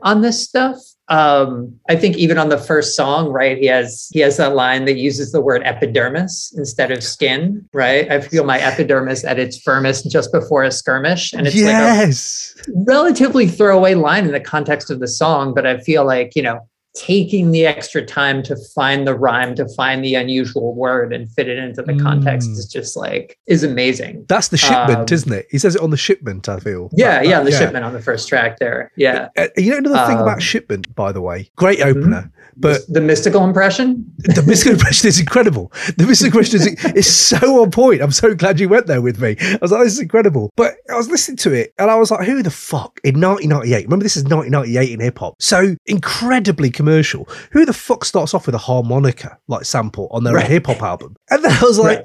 [0.02, 0.76] on this stuff.
[1.10, 3.58] Um, I think even on the first song, right?
[3.58, 8.10] He has he has that line that uses the word epidermis instead of skin, right?
[8.10, 12.54] I feel my epidermis at its firmest just before a skirmish, and it's yes.
[12.56, 16.36] like a relatively throwaway line in the context of the song, but I feel like
[16.36, 16.60] you know
[16.94, 21.48] taking the extra time to find the rhyme, to find the unusual word, and fit
[21.48, 24.24] it into the context is just like is amazing.
[24.28, 25.46] That's the shipment, Um, isn't it?
[25.50, 26.90] He says it on the shipment, I feel.
[26.92, 28.90] Yeah, yeah, the shipment on the first track there.
[28.96, 29.28] Yeah.
[29.36, 33.00] Uh, you know another thing Um, about shipment, by the way, great opener, but the
[33.00, 34.04] mystical impression.
[34.18, 35.72] the mystical impression is incredible.
[35.96, 38.02] The mystical impression is, is so on point.
[38.02, 39.36] I'm so glad you went there with me.
[39.40, 40.50] I was like, this is incredible.
[40.56, 43.84] But I was listening to it and I was like, who the fuck in 1998?
[43.84, 47.26] Remember, this is 1998 in hip hop, so incredibly commercial.
[47.52, 50.46] Who the fuck starts off with a harmonica like sample on their Right.
[50.46, 51.16] hip hop album?
[51.30, 52.04] And then I was like.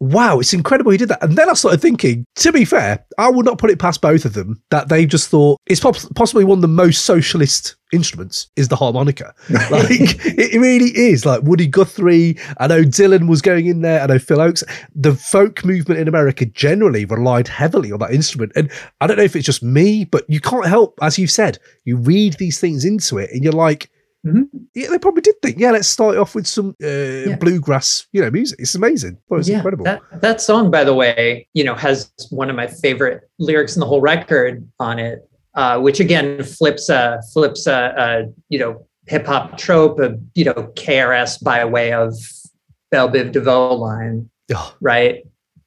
[0.00, 1.22] Wow, it's incredible he did that.
[1.22, 4.24] And then I started thinking, to be fair, I would not put it past both
[4.24, 8.68] of them that they just thought it's possibly one of the most socialist instruments is
[8.68, 9.34] the harmonica.
[9.70, 11.26] Like it really is.
[11.26, 14.62] Like Woody Guthrie, I know Dylan was going in there, I know Phil Ochs.
[14.94, 18.52] The folk movement in America generally relied heavily on that instrument.
[18.54, 21.58] And I don't know if it's just me, but you can't help, as you've said,
[21.84, 23.90] you read these things into it and you're like,
[24.74, 28.30] yeah, they probably did think, yeah, let's start off with some uh, bluegrass, you know,
[28.30, 28.58] music.
[28.60, 29.18] It's amazing.
[29.28, 29.84] Well, it's incredible.
[29.84, 33.80] That, that song, by the way, you know, has one of my favorite lyrics in
[33.80, 38.86] the whole record on it, uh, which again flips a flips a, a you know
[39.06, 42.14] hip hop trope of you know KRS by way of
[42.90, 44.30] Bell Biv DeVoe line,
[44.80, 45.24] right?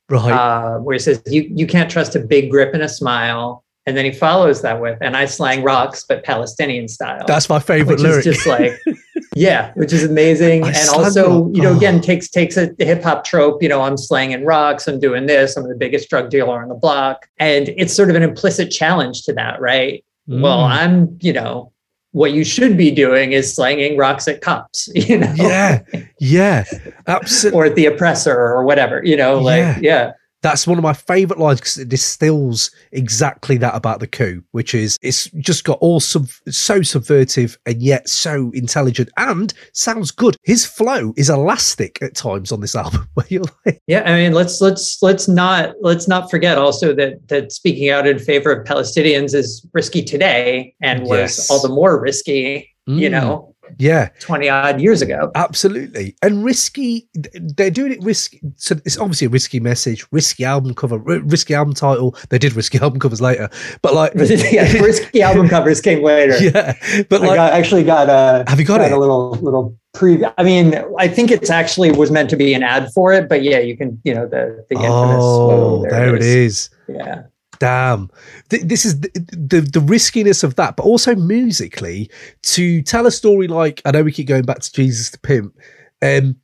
[0.10, 0.32] Right.
[0.32, 3.98] Uh, where he says, "You you can't trust a big grip and a smile." And
[3.98, 7.26] then he follows that with, and I slang rocks, but Palestinian style.
[7.26, 8.26] That's my favorite which lyric.
[8.28, 8.74] Is just like,
[9.36, 11.52] yeah, which is amazing, I and also, rock.
[11.56, 11.78] you know, Oh.
[11.78, 13.64] again takes takes a hip hop trope.
[13.64, 16.76] You know, I'm slanging rocks, I'm doing this, I'm the biggest drug dealer on the
[16.76, 20.04] block, and it's sort of an implicit challenge to that, right?
[20.28, 20.70] Well, Mm.
[20.70, 21.72] I'm, you know,
[22.12, 25.80] what you should be doing is slanging rocks at cops, you know, Yeah,
[26.20, 26.66] yeah,
[27.08, 27.58] absolutely.
[27.60, 30.12] or at the oppressor or whatever, you know, like, yeah.
[30.42, 34.74] That's one of my favorite lines because it distills exactly that about the coup, which
[34.74, 40.36] is it's just got all sub so subvertive and yet so intelligent and sounds good.
[40.44, 44.34] His flow is elastic at times on this album, where you're like, Yeah, I mean,
[44.34, 48.66] let's let's let's not let's not forget also that that speaking out in favor of
[48.68, 51.50] Palestinians is risky today and was Yes.
[51.52, 53.12] all the more risky, you Mm.
[53.12, 55.32] know, yeah, twenty odd years ago.
[55.36, 56.16] Absolutely.
[56.22, 58.42] And risky, they're doing it risky.
[58.56, 62.16] So it's obviously a risky message, risky album cover, risky album title.
[62.30, 63.50] They did risky album covers later,
[63.82, 66.38] but like, yeah, risky album covers came later.
[66.38, 66.74] Yeah,
[67.10, 68.92] but I like, got, actually got a Have you got it?
[68.92, 70.34] a little little preview.
[70.38, 73.44] I mean, I think it's actually was meant to be an ad for it, but
[73.44, 74.92] yeah, you can you know the the infamous.
[74.92, 76.70] oh, oh whoa, there it is.
[76.88, 77.24] Yeah.
[77.62, 78.10] Damn.
[78.50, 82.10] Th- This is the, the the riskiness of that, but also musically
[82.44, 85.56] to tell a story like I know we keep going back to Jesus the Pimp,
[86.02, 86.38] um,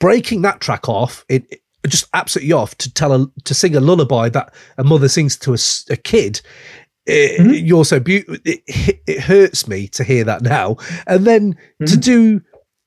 [0.00, 3.80] breaking that track off, it, it- just absolutely off to tell a to sing a
[3.80, 5.54] lullaby that a mother sings to
[5.92, 6.40] a kid.
[7.06, 8.36] It, You're so beautiful.
[8.46, 10.76] It, it it hurts me to hear that now,
[11.06, 12.40] and then to do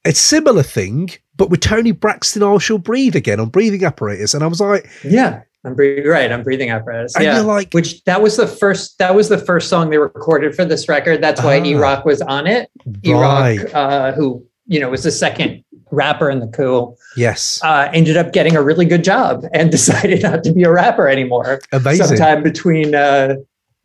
[0.06, 4.44] a similar thing, but with Toni Braxton, I shall breathe again on breathing apparatus, and
[4.44, 6.32] I was like, Yeah, I'm breathing right.
[6.32, 7.14] I'm breathing apparatus.
[7.20, 8.98] Yeah, like- which that was the first.
[9.00, 11.22] That was the first song they recorded for this record.
[11.22, 11.64] That's why Ah.
[11.64, 12.70] E Rock was on it.
[13.04, 13.60] E Right.
[13.64, 18.18] Rock, uh, who you know was the second rapper in the coup, yes, uh, ended
[18.18, 21.62] up getting a really good job and decided not to be a rapper anymore.
[21.72, 22.08] Amazing.
[22.08, 23.36] Sometime between uh,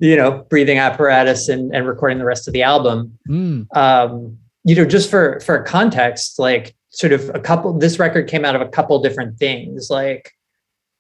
[0.01, 3.67] you know breathing apparatus and, and recording the rest of the album Mm.
[3.77, 7.73] um, you know, just for for context, like sort of a couple.
[7.79, 9.89] This record came out of a couple different things.
[9.91, 10.33] Like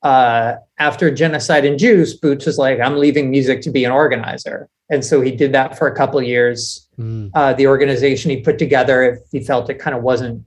[0.02, 4.68] uh, after Genocide and Juice, Boots was like, "I'm leaving music to be an organizer,"
[4.90, 6.87] and so he did that for a couple years.
[6.98, 7.30] Mm.
[7.34, 10.44] Uh, the organization he put together, if he felt it kind of wasn't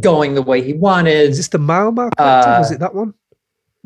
[0.00, 1.30] going the way he wanted.
[1.30, 2.18] Is this the Mau Collective?
[2.24, 3.14] Uh, was it that one?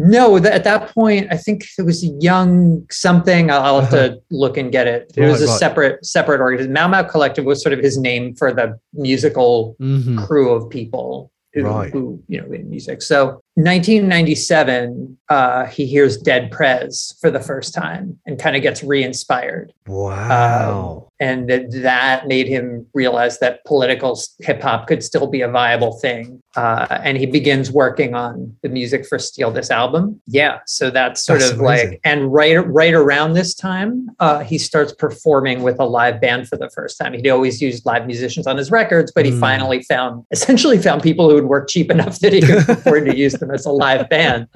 [0.01, 3.51] No, th- at that point, I think it was Young something.
[3.51, 5.11] I'll, I'll have to look and get it.
[5.17, 5.59] It was a right.
[5.59, 6.73] separate separate organization.
[6.73, 10.25] Mau Mau Collective was sort of his name for the musical Mhm.
[10.25, 11.91] crew of people who, Right.
[11.93, 13.03] who you know in music.
[13.03, 18.85] So 1997, uh, he hears Dead Prez for the first time and kind of gets
[18.85, 19.73] re-inspired.
[19.89, 21.03] Wow.
[21.03, 25.49] Um, and that, that made him realize that political hip hop could still be a
[25.49, 26.43] viable thing.
[26.57, 30.21] Uh, and he begins working on the music for Steal This album.
[30.27, 30.59] Yeah.
[30.67, 31.91] So that's sort That's of amazing.
[31.91, 36.49] like, and right, right around this time, uh, he starts performing with a live band
[36.49, 37.13] for the first time.
[37.13, 39.41] He'd always used live musicians on his records, but he Mm.
[39.41, 43.17] finally found, essentially found people who would work cheap enough that he could afford to
[43.17, 44.49] use them as a live band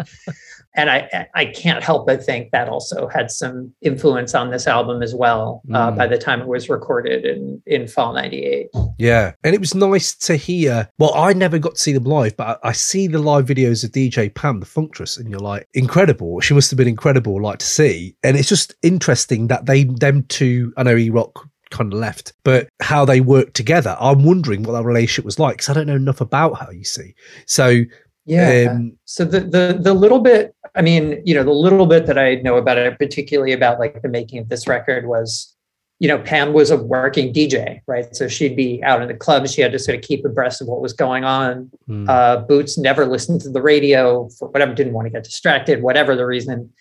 [0.75, 5.03] and I I can't help but think that also had some influence on this album
[5.03, 5.63] as well.
[5.73, 5.97] Uh, Mm.
[5.97, 8.69] by the time it was recorded in in fall '98.
[8.99, 9.33] Yeah.
[9.45, 10.89] And it was nice to hear.
[10.99, 13.85] Well, I never got to see them live, but I, I see the live videos
[13.85, 16.41] of DJ Pam, the Funkstress, and you're like, incredible.
[16.41, 18.17] She must have been incredible, like to see.
[18.23, 22.33] And it's just interesting that they, them two, I know E Rock kind of left,
[22.45, 23.97] but how they work together.
[23.99, 26.85] I'm wondering what that relationship was like because I don't know enough about her, you
[26.85, 27.15] see.
[27.47, 27.83] So,
[28.25, 28.69] Yeah.
[28.71, 32.19] um, so the the the little bit, I mean, you know, the little bit that
[32.19, 35.57] I know about it, particularly about like the making of this record, was,
[35.99, 38.15] you know, Pam was a working DJ, right?
[38.15, 39.53] So she'd be out in the clubs.
[39.53, 41.71] She had to sort of keep abreast of what was going on.
[41.87, 42.09] Hmm.
[42.09, 46.15] Uh, Boots never listened to the radio for whatever, didn't want to get distracted, whatever
[46.15, 46.73] the reason.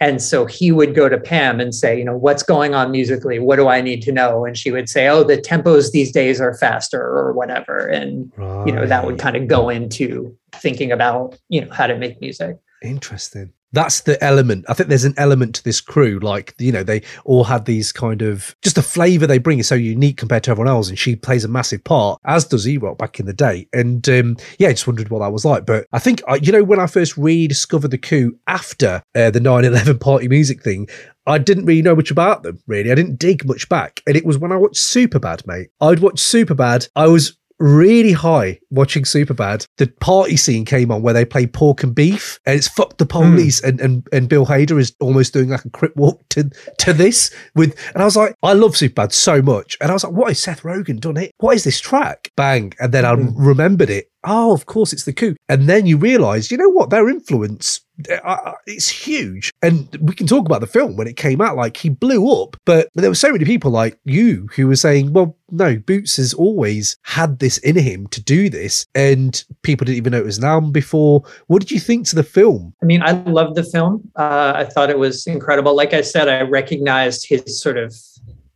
[0.00, 3.40] And so he would go to Pam and say, you know, what's going on musically?
[3.40, 4.44] What do I need to know?
[4.44, 7.86] And she would say, oh, the tempos these days are faster or whatever.
[7.88, 8.30] And,
[8.64, 12.20] you know, that would kind of go into thinking about, you know, how to make
[12.20, 12.58] music.
[12.80, 13.52] Interesting.
[13.72, 14.64] That's the element.
[14.68, 16.18] I think there's an element to this crew.
[16.20, 19.68] Like, you know, they all had these kind of just the flavor they bring is
[19.68, 20.88] so unique compared to everyone else.
[20.88, 23.68] And she plays a massive part, as does E Rock back in the day.
[23.72, 25.66] And um, yeah, I just wondered what that was like.
[25.66, 29.40] But I think, uh, you know, when I first rediscovered the coup after uh, the
[29.40, 30.88] 9 11 party music thing,
[31.28, 32.90] I didn't really know much about them, really.
[32.90, 34.02] I didn't dig much back.
[34.06, 35.68] And it was when I watched Superbad, mate.
[35.78, 36.88] I'd watched Superbad.
[36.96, 39.66] I was really high watching Superbad.
[39.76, 43.04] The party scene came on where they play pork and beef, and it's fuck the
[43.04, 43.10] hmm.
[43.10, 46.92] police, and, and and Bill Hader is almost doing like a crip walk to to
[46.92, 50.12] this with, and I was like, I love Superbad so much, and I was like,
[50.12, 51.32] what is Seth Rogen done it?
[51.38, 52.30] What is this track?
[52.36, 53.30] Bang, and then I hmm.
[53.34, 54.10] remembered it.
[54.24, 55.36] Oh, of course, it's the coup.
[55.48, 56.90] And then you realize, you know what?
[56.90, 57.80] Their influence,
[58.24, 59.52] uh, it's huge.
[59.62, 61.56] And we can talk about the film when it came out.
[61.56, 62.56] Like, he blew up.
[62.64, 66.34] But there were so many people like you who were saying, well, no, Boots has
[66.34, 68.86] always had this in him to do this.
[68.94, 71.22] And people didn't even know it was an album before.
[71.46, 72.74] What did you think to the film?
[72.82, 74.10] I mean, I loved the film.
[74.16, 75.76] Uh, I thought it was incredible.
[75.76, 77.94] Like I said, I recognized his sort of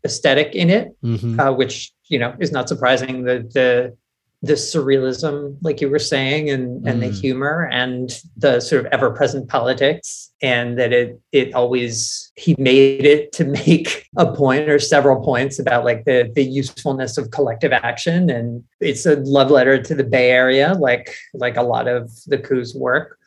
[0.05, 1.39] aesthetic in it, Mhm.
[1.39, 3.23] uh, which you know is not surprising.
[3.23, 3.97] The the
[4.45, 7.21] the surrealism, like you were saying, and and the Mm.
[7.21, 13.05] humor and the sort of ever present politics, and that it it always he made
[13.05, 17.73] it to make a point or several points about like the the usefulness of collective
[17.73, 22.11] action, and it's a love letter to the Bay Area, like like a lot of
[22.27, 23.19] the coup's work.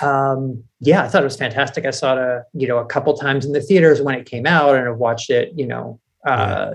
[0.00, 1.84] Um yeah i thought it was fantastic.
[1.84, 4.46] I saw it a you know a couple times in the theaters when it came
[4.46, 6.72] out and i've watched it you know uh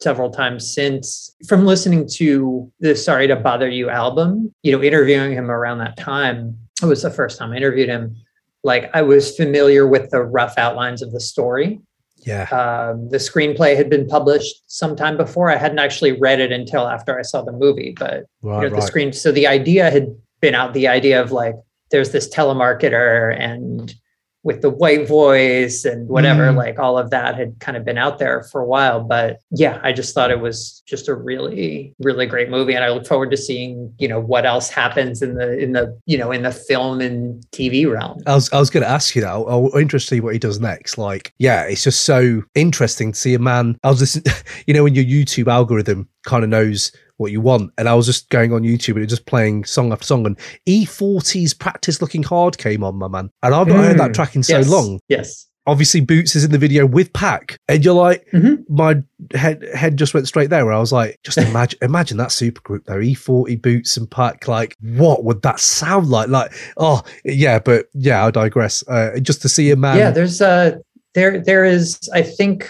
[0.00, 5.32] several times since from listening to the sorry to bother you album you know interviewing
[5.32, 8.16] him around that time it was the first time i interviewed him
[8.64, 11.80] like i was familiar with the rough outlines of the story
[12.24, 12.44] Yeah.
[12.44, 15.50] um, the screenplay had been published sometime before.
[15.50, 18.74] I hadn't actually read it until after I saw the movie, but you know, the
[18.74, 18.82] right.
[18.82, 19.12] screen.
[19.14, 20.06] So the idea had
[20.42, 20.74] been out.
[20.74, 21.54] The idea of like
[21.90, 23.94] there's this telemarketer and
[24.42, 26.56] with the white voice and whatever, Mm.
[26.56, 29.00] like all of that had kind of been out there for a while.
[29.00, 32.88] But yeah, I just thought it was just a really, really great movie, and I
[32.90, 36.32] look forward to seeing you know what else happens in the in the you know
[36.32, 38.22] in the film and TV realm.
[38.26, 39.34] I was I was going to ask you that.
[39.34, 40.96] I'm interested to see what he does next.
[40.96, 43.78] Like, yeah, it's just so interesting to see a man.
[43.84, 44.34] I was listening,
[44.66, 48.06] you know, when your YouTube algorithm kind of knows what you want, and I was
[48.06, 52.00] just going on YouTube and it was just playing song after song, and E-40's "Practice
[52.00, 54.58] Looking Hard" came on, my man, and I've not heard that Mm, track in so
[54.58, 55.00] yes, long.
[55.08, 55.46] Yes.
[55.66, 58.74] Obviously, Boots is in the video with Pac, and you're like, Mm-hmm.
[58.74, 59.02] my
[59.34, 60.64] head head just went straight there.
[60.64, 64.48] Where I was like, just imagine, imagine that super group though, E40, Boots, and Pac.
[64.48, 66.28] Like, what would that sound like?
[66.28, 68.82] Like, oh yeah, but yeah, I digress.
[68.88, 70.76] Uh, just to see a man, yeah there's uh
[71.14, 72.68] there there is i think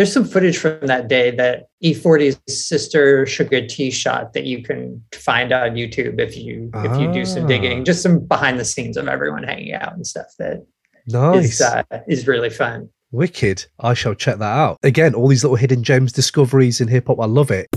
[0.00, 5.52] there's some footage from that day that E-40's sister Suga-T shot that you can find
[5.52, 7.48] on youtube if you if you do some Ah.
[7.48, 10.64] digging just some behind the scenes of everyone hanging out and stuff that
[11.06, 13.66] nice, is uh, is really fun wicked.
[13.78, 14.78] I shall check that out.
[14.82, 17.20] Again, all these little hidden gems, discoveries in hip hop.
[17.20, 17.68] I love it.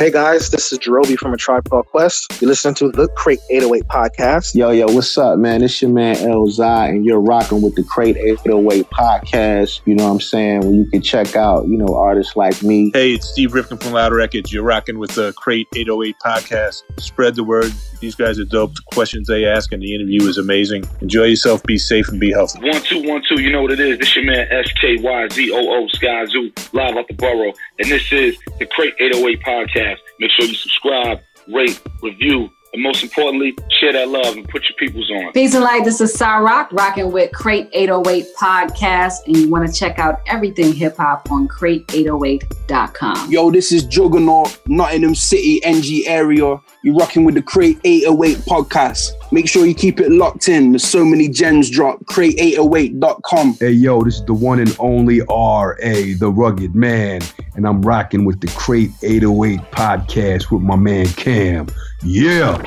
[0.00, 2.40] Hey guys, this is Jarobi from A Tribe Called Quest.
[2.40, 4.54] You're listening to the Crate 808 podcast.
[4.54, 5.62] Yo, yo, what's up, man?
[5.62, 9.82] It's your man El Zai, and you're rocking with the Crate 808 podcast.
[9.84, 10.60] You know what I'm saying?
[10.60, 12.90] Where you can check out, you know, artists like me.
[12.94, 14.50] Hey, it's Steve Rifkin from Loud Records.
[14.50, 16.82] You're rocking with the Crate 808 podcast.
[16.98, 17.70] Spread the word.
[18.00, 18.74] These guys are dope.
[18.74, 20.84] The questions they ask and the interview is amazing.
[21.00, 22.60] Enjoy yourself, be safe, and be healthy.
[22.60, 23.98] One two one two, you know what it is.
[23.98, 27.90] This your man S K Y Z O O Skyzoo live out the borough, and
[27.90, 29.98] this is the Crate 808 podcast.
[30.18, 34.76] Make sure you subscribe, rate, review, and most importantly, share that love and put your
[34.76, 35.32] peoples on.
[35.32, 35.84] Peace and light.
[35.84, 39.26] This is Sar Rock rocking with Crate 808 Podcast.
[39.26, 43.30] And you want to check out everything hip hop on crate808.com.
[43.30, 46.60] Yo, this is Juggernaut, Nottingham City, NG area.
[46.82, 49.10] You're rocking with the Crate 808 podcast.
[49.32, 50.72] Make sure you keep it locked in.
[50.72, 51.98] There's so many gems drop.
[52.04, 53.56] Crate808.com.
[53.58, 57.20] Hey yo, this is the one and only R.A., the rugged man,
[57.56, 61.66] and I'm rocking with the Crate 808 podcast with my man Cam.
[62.02, 62.62] Yeah.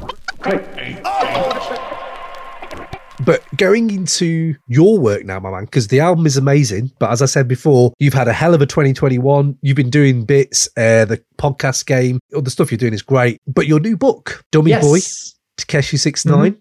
[3.25, 6.91] But going into your work now, my man, because the album is amazing.
[6.99, 9.57] But as I said before, you've had a hell of a 2021.
[9.61, 13.39] You've been doing bits, uh, the podcast game, all the stuff you're doing is great.
[13.47, 14.83] But your new book, Dummy Yes.
[14.83, 14.99] Boy,
[15.57, 16.57] Tekashi 69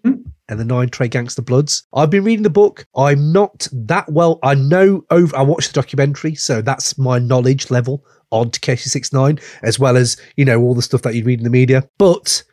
[0.47, 1.83] and the Nine Trey Gangsta Bloods.
[1.93, 2.85] I've been reading the book.
[2.95, 4.39] I'm not that well.
[4.43, 5.35] I know over.
[5.35, 10.15] I watched the documentary, so that's my knowledge level on Tekashi 69, as well as
[10.37, 11.87] you know all the stuff that you read in the media.
[11.97, 12.43] But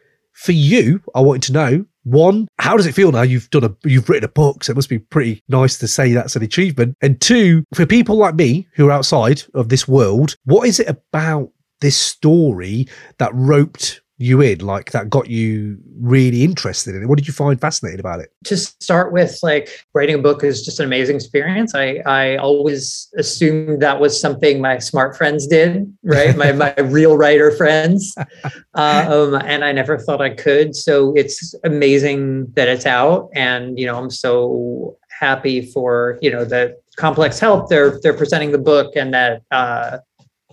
[0.40, 3.76] for you, I wanted to know one, how does it feel now you've done a
[3.86, 4.64] you've written a book?
[4.64, 6.96] So it must be pretty nice to say that's an achievement.
[7.02, 10.88] And two, for people like me who are outside of this world, what is it
[10.88, 11.50] about
[11.82, 12.88] this story
[13.18, 17.06] that roped you in, like that got you really interested in it?
[17.06, 18.30] What did you find fascinating about it?
[18.44, 21.74] to start with like writing a book is just an amazing experience.
[21.74, 26.36] I i always assumed that was something my smart friends did right?
[26.36, 28.14] My my real writer friends.
[28.74, 30.74] Um, and i never thought i could.
[30.74, 33.30] So it's amazing that it's out.
[33.34, 38.52] And you know i'm so happy for you know the complex health they're they're presenting
[38.52, 39.98] the book and that uh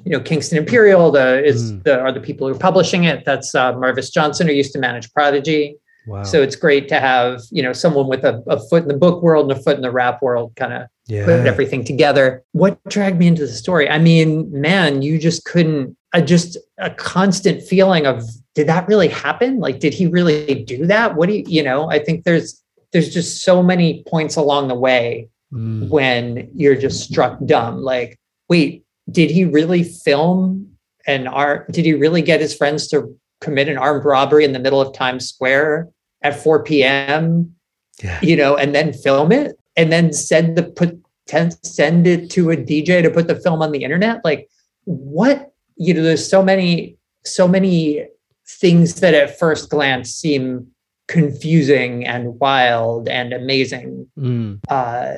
[0.07, 3.53] you know kingston imperial the is the are the people who are publishing it that's
[3.53, 5.75] uh, marvis johnson who used to manage prodigy
[6.07, 6.23] Wow.
[6.23, 9.21] so it's great to have, you know, someone with a, a foot in the book
[9.21, 11.25] world and a foot in the rap world kind of Yeah.
[11.25, 12.45] put everything together.
[12.53, 13.89] What dragged me into the story?
[13.89, 18.23] I mean, man, you just couldn't, I just a constant feeling of,
[18.55, 19.59] did that really happen?
[19.59, 21.17] Like, did he really do that?
[21.17, 24.75] What do you, you know, I think there's, there's just so many points along the
[24.75, 25.89] way Mm.
[25.89, 27.81] when you're just struck dumb.
[27.81, 30.69] Like, wait, did he really film
[31.05, 31.71] an art?
[31.71, 34.93] Did he really get his friends to commit an armed robbery in the middle of
[34.93, 35.89] Times Square
[36.21, 37.55] at 4 p.m.
[38.03, 38.19] Yeah.
[38.21, 40.99] You know, and then film it and then send the put
[41.63, 44.23] send it to a DJ to put the film on the internet?
[44.23, 44.49] Like,
[44.85, 45.51] what?
[45.75, 48.07] You know, there's so many, so many
[48.47, 50.67] things that at first glance seem
[51.07, 54.59] confusing and wild and amazing Mm.
[54.69, 55.15] uh,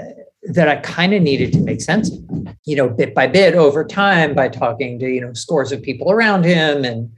[0.49, 2.19] that I kind of needed to make sense of,
[2.65, 6.11] you know, bit by bit over time by talking to, you know, scores of people
[6.11, 7.11] around him and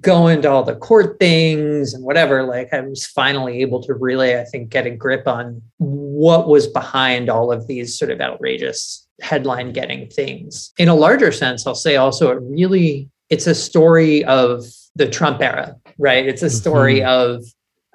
[0.00, 2.42] going to all the court things and whatever.
[2.42, 6.66] Like I was finally able to really, I think, get a grip on what was
[6.66, 10.72] behind all of these sort of outrageous headline getting things.
[10.76, 14.64] In a larger sense, I'll say also it really, it's a story of
[14.96, 16.26] the Trump era, right?
[16.26, 17.06] It's a story Mhm.
[17.06, 17.44] of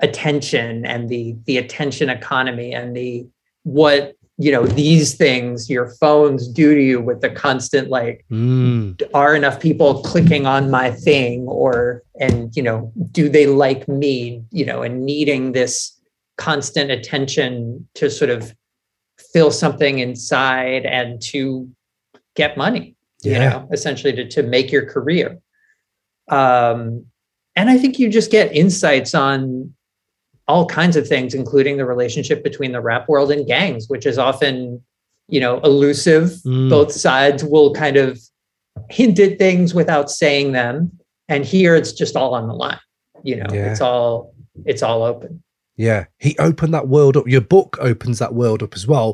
[0.01, 3.27] attention and the the attention economy and the
[3.63, 8.99] what you know these things your phones do to you with the constant like Mm.
[9.13, 14.41] are enough people clicking on my thing or and you know do they like me
[14.51, 15.99] you know and needing this
[16.37, 18.55] constant attention to sort of
[19.33, 21.69] fill something inside and to
[22.35, 25.37] get money you know essentially to, to make your career
[26.29, 27.05] um
[27.57, 29.73] and i think you just get insights on
[30.50, 34.18] all kinds of things including the relationship between the rap world and gangs which is
[34.18, 34.82] often
[35.36, 36.70] you know elusive Mm.
[36.70, 38.20] both sides will kind of
[38.89, 40.74] hint at things without saying them
[41.28, 42.80] and here it's just all on the line
[43.24, 43.70] you know Yeah.
[43.72, 44.34] it's all
[44.66, 45.43] it's all open
[45.78, 47.26] Yeah, he opened that world up.
[47.36, 49.10] Your book opens that world up as well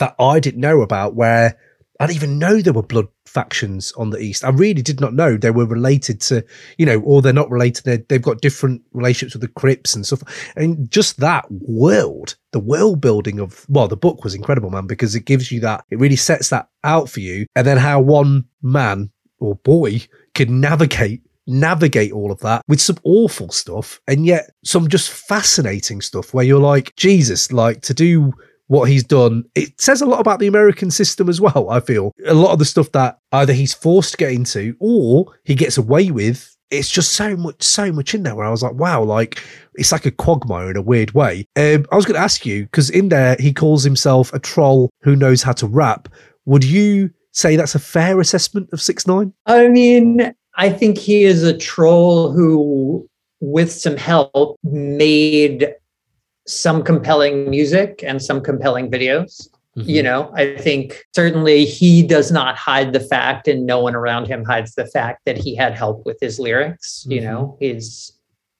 [0.00, 1.14] that I didn't know about.
[1.14, 1.58] Where
[2.00, 4.44] I didn't even know there were blood factions on the east.
[4.44, 6.42] I really did not know they were related to,
[6.78, 7.84] you know, or they're not related.
[7.84, 10.22] They're, they've got different relationships with the Crips and stuff.
[10.56, 15.14] And just that world, the world building of well, the book was incredible, man, because
[15.14, 15.84] it gives you that.
[15.90, 20.00] It really sets that out for you, and then how one man or boy
[20.34, 26.00] could navigate navigate all of that with some awful stuff and yet some just fascinating
[26.00, 28.32] stuff where you're like jesus like to do
[28.68, 29.44] what he's done.
[29.54, 32.12] It says a lot about the american system as well i feel.
[32.26, 35.78] A lot of the stuff that either he's forced to get into or he gets
[35.78, 39.00] away with it's just so much so much in there where i was like wow
[39.00, 39.40] like
[39.76, 41.46] it's like a quagmire in a weird way.
[41.56, 44.90] Um, i was going to ask you because in there he calls himself a troll
[45.02, 46.08] who knows how to rap.
[46.46, 49.32] Would you say that's a fair assessment of six nine?
[49.46, 53.08] I mean, I think he is a troll who,
[53.40, 55.74] with some help, made
[56.46, 59.48] some compelling music and some compelling videos.
[59.76, 59.90] Mm-hmm.
[59.90, 64.26] You know, I think certainly he does not hide the fact, and no one around
[64.26, 67.04] him hides the fact that he had help with his lyrics.
[67.08, 67.64] You know, mm-hmm.
[67.64, 68.12] his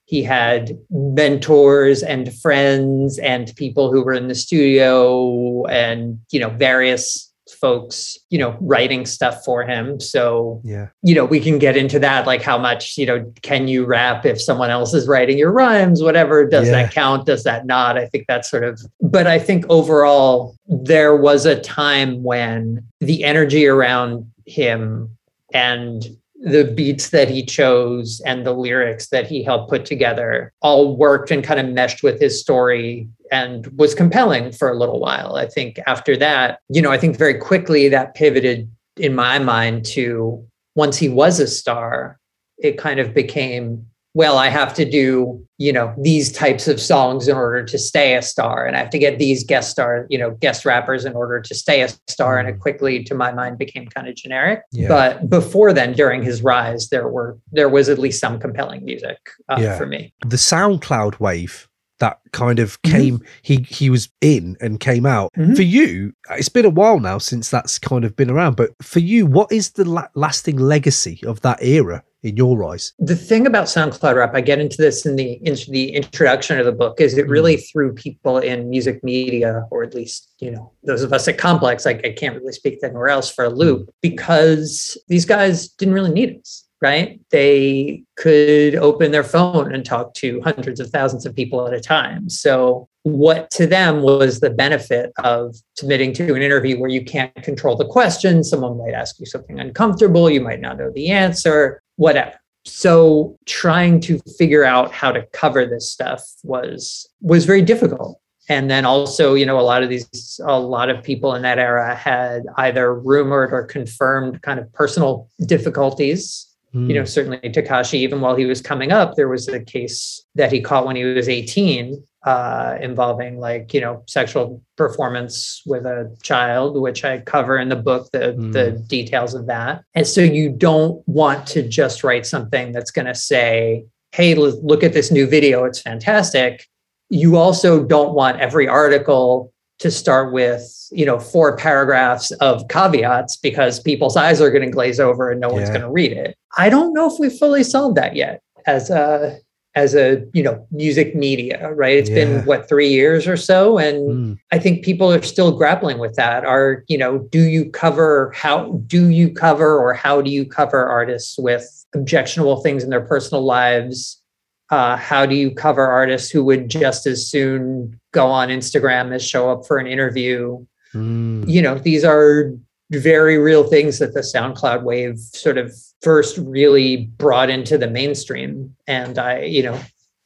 [0.07, 6.51] he had mentors and friends and people who were in the studio and you know
[6.51, 7.26] various
[7.67, 9.99] folks you know writing stuff for him.
[9.99, 10.87] So yeah.
[11.03, 14.25] you know we can get into that like how much you know can you rap
[14.25, 16.83] if someone else is writing your rhymes whatever does Yeah.
[16.83, 17.99] that count does that not?
[17.99, 23.25] I think that's sort of but i think overall there was a time when the
[23.25, 25.17] energy around him
[25.53, 26.05] and
[26.43, 31.31] the beats that he chose and the lyrics that he helped put together all worked
[31.31, 35.37] and kind of meshed with his story and was compelling for a little while.
[35.37, 39.85] I think after that, you know, I think very quickly that pivoted in my mind
[39.87, 42.19] to once he was a star,
[42.59, 47.29] it kind of became, well, I have to do, you know, these types of songs
[47.29, 48.65] in order to stay a star.
[48.67, 51.55] And I have to get these guest star, you know, guest rappers in order to
[51.55, 52.39] stay a star.
[52.39, 54.63] And it quickly, to my mind, became kind of generic.
[54.73, 54.89] Yeah.
[54.89, 59.19] But before then, during his rise, there were there was at least some compelling music
[59.51, 59.77] uh, Yeah.
[59.77, 60.15] for me.
[60.27, 62.91] the SoundCloud wave that kind of Mhm.
[62.91, 65.57] came he he was in and came out Mhm.
[65.57, 68.99] for you it's been a while now since that's kind of been around but for
[69.01, 73.47] you what is the la- lasting legacy of that era in your eyes the thing
[73.47, 77.01] about SoundCloud rap, I get into this in the in the introduction of the book,
[77.01, 77.71] is it really mm.
[77.71, 81.85] threw people in music media, or at least you know those of us at Complex.
[81.85, 83.57] Like I can't really speak to anywhere else for a mm.
[83.57, 86.65] loop because these guys didn't really need us.
[86.83, 87.19] Right?
[87.31, 91.81] They could open their phone and talk to hundreds of thousands of people at a
[91.81, 92.29] time.
[92.29, 97.35] So, what to them was the benefit of submitting to an interview where you can't
[97.37, 98.45] control the question?
[98.45, 102.35] Someone might ask you something uncomfortable, you might not know the answer, whatever.
[102.65, 108.71] So, trying to figure out how to cover this stuff was was very difficult and
[108.71, 111.95] then also you know a lot of these a lot of people in that era
[111.95, 118.37] had either rumored or confirmed kind of personal difficulties you know certainly Tekashi even while
[118.37, 122.03] he was coming up there was a case that he caught when he was 18
[122.27, 127.77] uh, involving like you know sexual performance with a child which i cover in the
[127.77, 129.83] book the the details of that.
[129.95, 134.83] And so you don't want to just write something that's going to say hey look
[134.83, 136.67] at this new video it's fantastic.
[137.09, 143.37] You also don't want every article to start with you know four paragraphs of caveats
[143.37, 146.37] because people's eyes are going to glaze over and no one's going to read it.
[146.57, 149.39] I don't know if we've fully solved that yet as a
[149.75, 151.99] as a you know music media right?
[151.99, 152.25] It's Yeah.
[152.25, 153.77] been what 3 years or so?
[153.79, 154.39] And Mm.
[154.53, 156.45] i think people are still grappling with that.
[156.45, 160.87] Are you know do you cover how do you cover or how do you cover
[160.87, 164.23] artists with objectionable things in their personal lives?
[164.71, 169.23] Uh, how do you cover artists who would just as soon go on Instagram as
[169.27, 170.65] show up for an interview?
[170.95, 171.49] Mm.
[171.49, 172.53] You know, these are
[172.91, 178.75] very real things that the SoundCloud wave sort of first really brought into the mainstream.
[178.87, 179.79] And I, you know,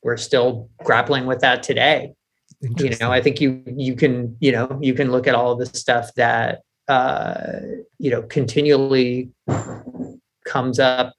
[0.03, 2.15] we're still grappling with that today.
[2.79, 5.59] You know, I think you you can, you know, you can look at all of
[5.59, 7.61] the stuff that uh,
[7.99, 9.31] you know, continually
[10.45, 11.15] comes up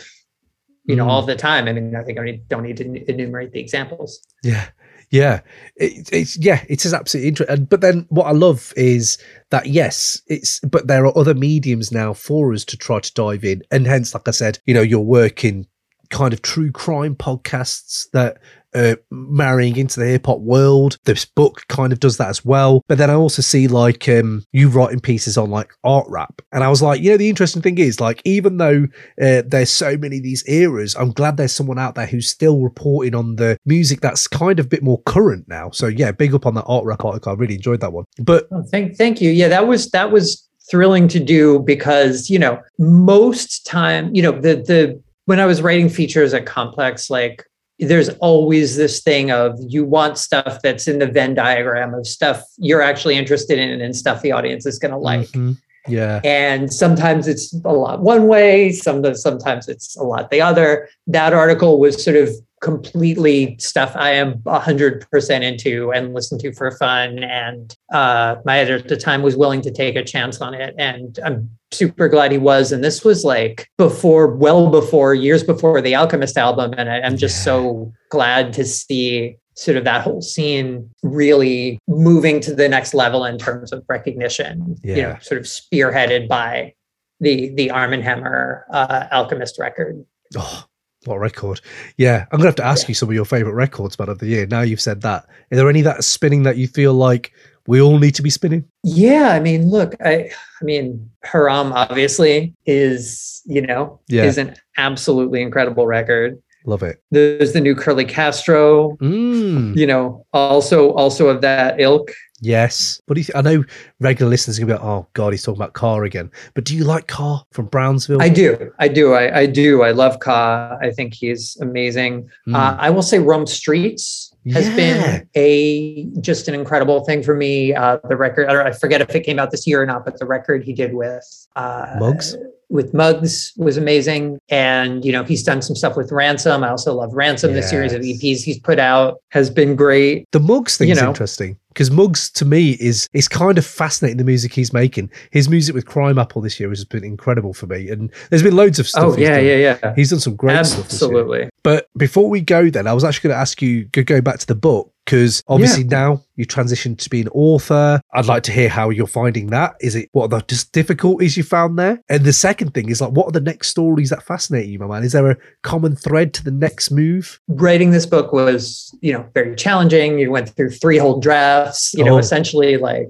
[0.86, 1.12] you know, Mm.
[1.12, 1.68] all the time.
[1.68, 4.20] I mean, I think I don't need to enumerate the examples.
[4.44, 4.66] Yeah,
[5.12, 5.42] yeah,
[5.76, 7.66] it, it's yeah, it is absolutely interesting.
[7.66, 9.18] But then what I love is
[9.50, 13.44] that yes, it's but there are other mediums now for us to try to dive
[13.44, 15.68] in, and hence, like I said, you know, you're working
[16.10, 18.38] kind of true crime podcasts that
[18.74, 20.98] uh, marrying into the hip hop world.
[21.06, 22.82] This book kind of does that as well.
[22.88, 26.64] But then I also see like um, you writing pieces on like art rap, and
[26.64, 28.86] I was like, you know, the interesting thing is like even though
[29.22, 32.62] uh, there's so many of these eras, I'm glad there's someone out there who's still
[32.62, 35.72] reporting on the music that's kind of a bit more current now.
[35.72, 37.32] So yeah, big up on that art rap article.
[37.32, 38.06] I really enjoyed that one.
[38.20, 39.32] But Oh, thank, thank you.
[39.32, 44.32] Yeah, that was that was thrilling to do because you know most time, you know,
[44.32, 47.46] the the when I was writing features at Complex, like
[47.82, 52.44] there's always this thing of you want stuff that's in the Venn diagram of stuff
[52.58, 55.28] you're actually interested in and stuff the audience is going to like.
[55.30, 55.58] Mhm.
[55.88, 60.88] yeah, and sometimes it's a lot one way some sometimes it's a lot the other
[61.08, 62.30] that article was sort of
[62.62, 67.20] completely stuff i am 100% into and listen to for fun.
[67.24, 70.74] And uh, my editor at the time was willing to take a chance on it.
[70.78, 72.72] And i'm super glad he was.
[72.72, 76.74] And this was like before well before years before the alchemist album.
[76.78, 82.40] And I, i'm just so glad to see sort of that whole scene really moving
[82.42, 85.20] to the next level in terms of recognition you know Yeah.
[85.20, 86.74] sort of spearheaded by
[87.20, 90.04] the the Armand Hammer uh, alchemist record.
[90.38, 90.64] Oh,
[91.06, 91.62] what record.
[91.98, 94.20] Yeah, I'm going to have to ask you some of your favorite records, man, of
[94.20, 94.46] the year.
[94.46, 95.26] Now you've said that.
[95.52, 97.32] Are there any that are spinning that you feel like
[97.68, 98.66] we all need to be spinning?
[98.84, 100.28] yeah i mean look i
[100.60, 104.24] i mean haram obviously is you know Yeah.
[104.24, 107.00] is an absolutely incredible record Love it.
[107.12, 109.78] there's the new curly castro Mm.
[109.78, 112.12] you know also also of that ilk
[112.42, 113.02] Yes.
[113.06, 113.64] What do you th- I know
[114.00, 116.32] regular listeners are going to be like, oh, God, he's talking about Ka again.
[116.56, 118.22] But do you like Ka from Brownsville?
[118.22, 118.72] I do.
[118.80, 119.14] I do.
[119.14, 119.84] I, I do.
[119.84, 120.78] I love Ka.
[120.82, 122.30] I think he's amazing.
[122.48, 122.56] Mm.
[122.56, 124.76] Uh, I will say Rome Streetz has Yeah.
[124.76, 127.76] been a just an incredible thing for me.
[127.76, 130.04] Uh, the record, I, don't- I forget if it came out this year or not,
[130.04, 132.36] but the record he did with uh, Muggs?
[132.72, 134.40] With Muggs was amazing.
[134.50, 136.64] And, you know, he's done some stuff with Ransom.
[136.64, 137.54] I also love Ransom.
[137.54, 140.26] The series of EPs he's put out has been great.
[140.32, 141.10] The Muggs thing's You know.
[141.10, 144.18] interesting because Muggs to me is is kind of fascinating.
[144.18, 147.90] The music he's making, his music with Crimeapple this year has been incredible for me,
[147.90, 149.04] and there's been loads of stuff.
[149.04, 149.96] Oh, yeah, yeah, yeah.
[149.96, 150.86] He's done some great stuff.
[150.86, 151.50] Absolutely.
[151.64, 154.40] But before we go, then I was actually going to ask you go go back
[154.40, 158.00] to the book Because obviously now you transitioned to being an author.
[158.14, 159.74] I'd like to hear how you're finding that.
[159.82, 162.00] Is it what are the just difficulties you found there?
[162.08, 164.88] And the second thing is like, what are the next stories that fascinate you, my
[164.88, 165.04] man?
[165.04, 167.40] Is there a common thread to the next move?
[167.48, 172.04] writing this book was you know very challenging you went through three whole drafts you
[172.04, 172.18] know Oh.
[172.20, 173.08] essentially like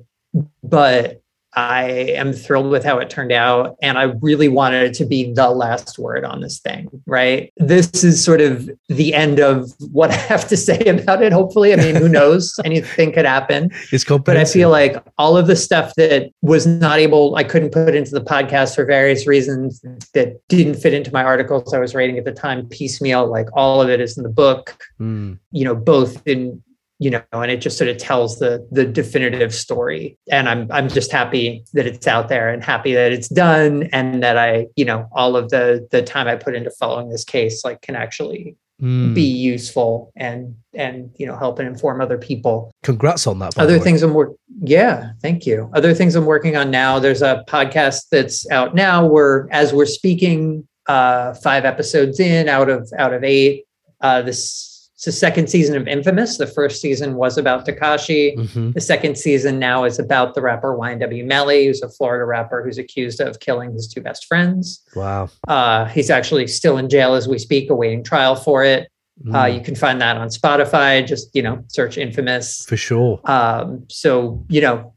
[0.64, 1.21] but
[1.54, 5.34] i am thrilled with how it turned out and i really wanted it to be
[5.34, 7.52] the last word on this thing right?
[7.58, 11.74] This is sort of the end of what i have to say about it hopefully.
[11.74, 12.60] I mean who knows?
[12.64, 13.70] Anything could happen.
[13.92, 17.72] It's but I feel like all of the stuff that was not able, I couldn't
[17.72, 19.82] put into the podcast for various reasons
[20.14, 23.28] that didn't fit into my articles I was writing at the time piecemeal.
[23.28, 25.40] Like all of it is in the book, Mm.
[25.52, 26.62] you know, both in,
[27.04, 30.18] you know, and it just sort of tells the the definitive story.
[30.32, 34.22] And I'm I'm just happy that it's out there and happy that it's done and
[34.22, 37.66] that I, you know, all of the the time I put into following this case
[37.66, 39.14] like can actually Mm.
[39.14, 43.56] be useful and and you know help and inform other people Congrats on that.
[43.60, 44.32] other things I'm work.
[44.60, 45.70] Yeah, thank you.
[45.76, 46.98] Other things I'm working on now.
[46.98, 49.06] There's a podcast that's out now.
[49.06, 53.66] We're as we're speaking, uh, five episodes in out of out of eight.
[54.02, 54.71] Uh, this
[55.02, 56.38] it's the second season of Infamous.
[56.38, 58.36] The first season was about Tekashi.
[58.38, 58.76] Mhm.
[58.76, 62.78] The second season now is about the rapper YNW Melly, who's a Florida rapper who's
[62.78, 64.84] accused of killing his two best friends.
[64.96, 65.30] Wow.
[65.48, 68.90] Uh, he's actually still in jail as we speak, awaiting trial for it.
[69.34, 69.56] Uh, Mm.
[69.56, 71.04] you can find that on Spotify.
[71.06, 72.64] Just you know, search Infamous.
[72.68, 73.20] For sure.
[73.26, 74.94] Um, so, you know,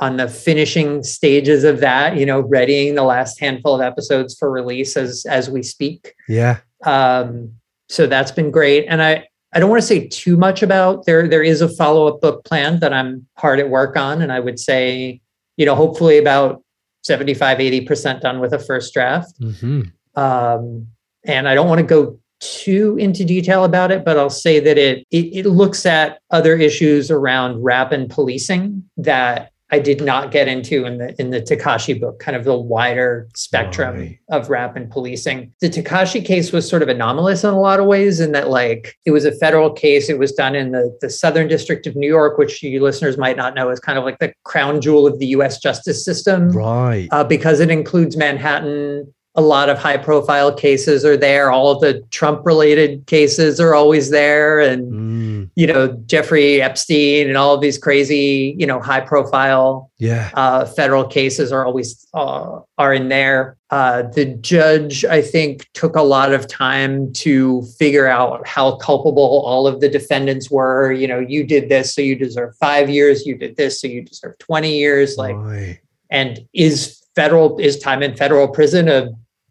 [0.00, 4.52] on the finishing stages of that, you know, readying the last handful of episodes for
[4.52, 6.14] release as as we speak.
[6.28, 6.58] Yeah.
[6.84, 7.54] Um,
[7.88, 8.84] so that's been great.
[8.88, 11.26] And I I don't want to say too much about there.
[11.26, 14.20] There is a follow-up book plan that I'm hard at work on.
[14.20, 15.20] And I would say,
[15.56, 16.62] you know, hopefully about
[17.02, 19.32] 75, 80% done with a first draft.
[19.38, 19.82] hmm
[20.14, 20.88] Um,
[21.24, 24.78] and I don't want to go too into detail about it, but I'll say that
[24.78, 30.30] it, it it looks at other issues around rap and policing that I did not
[30.30, 34.76] get into in the in the Tekashi book, kind of the wider spectrum of rap
[34.76, 35.52] and policing.
[35.60, 38.96] The Tekashi case was sort of anomalous in a lot of ways, in that like
[39.04, 40.08] it was a federal case.
[40.08, 43.36] It was done in the, the Southern District of New York, which you listeners might
[43.36, 47.08] not know is kind of like the crown jewel of the US justice system Right.
[47.10, 49.12] uh, because it includes Manhattan.
[49.38, 51.52] A lot of high profile cases are there.
[51.52, 54.58] All of the Trump related cases are always there.
[54.58, 55.50] And, Mm.
[55.54, 60.30] you know, Jeffrey Epstein and all of these crazy, you know, high profile Yeah.
[60.34, 63.56] uh, federal cases are always uh, are in there.
[63.70, 69.22] Uh, the judge, I think, took a lot of time to figure out how culpable
[69.46, 70.90] all of the defendants were.
[70.90, 73.24] You know, you did this, so you deserve five years.
[73.24, 75.16] You did this, so you deserve twenty years.
[75.16, 75.78] Like, Right.
[76.10, 79.10] and is federal is time in federal prison a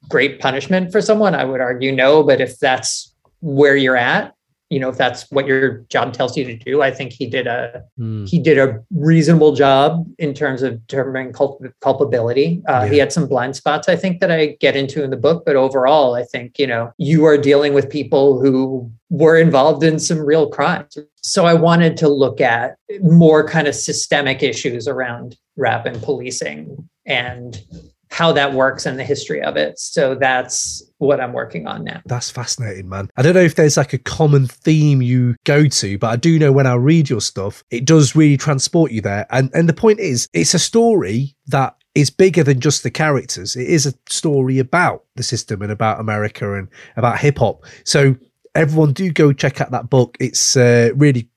[0.10, 1.36] great punishment for someone?
[1.36, 2.24] I would argue no.
[2.24, 4.34] But if that's where you're at,
[4.70, 7.47] you know, if that's what your job tells you to do, I think he did
[7.47, 8.28] a Mm.
[8.28, 12.62] he did a reasonable job in terms of determining culp- culpability.
[12.68, 15.43] Uh, He had some blind spots, I think, that I get into in the book.
[15.45, 19.99] But overall, I think you know you are dealing with people who were involved in
[19.99, 20.97] some real crimes.
[21.22, 26.89] So I wanted to look at more kind of systemic issues around rap and policing
[27.05, 27.62] and
[28.10, 29.80] how that works and the history of it.
[29.80, 32.01] So that's what I'm working on now.
[32.05, 33.10] That's fascinating, man.
[33.18, 36.39] I don't know if there's like a common theme you go to, but I do
[36.39, 39.26] know when I read your stuff, it does really transport you there.
[39.30, 43.55] And and the point is, it's a story that is bigger than just the characters.
[43.55, 47.66] It is a story about the system and about America and about hip hop.
[47.86, 48.16] So
[48.58, 50.18] everyone do go check out that book.
[50.20, 51.30] It's uh, really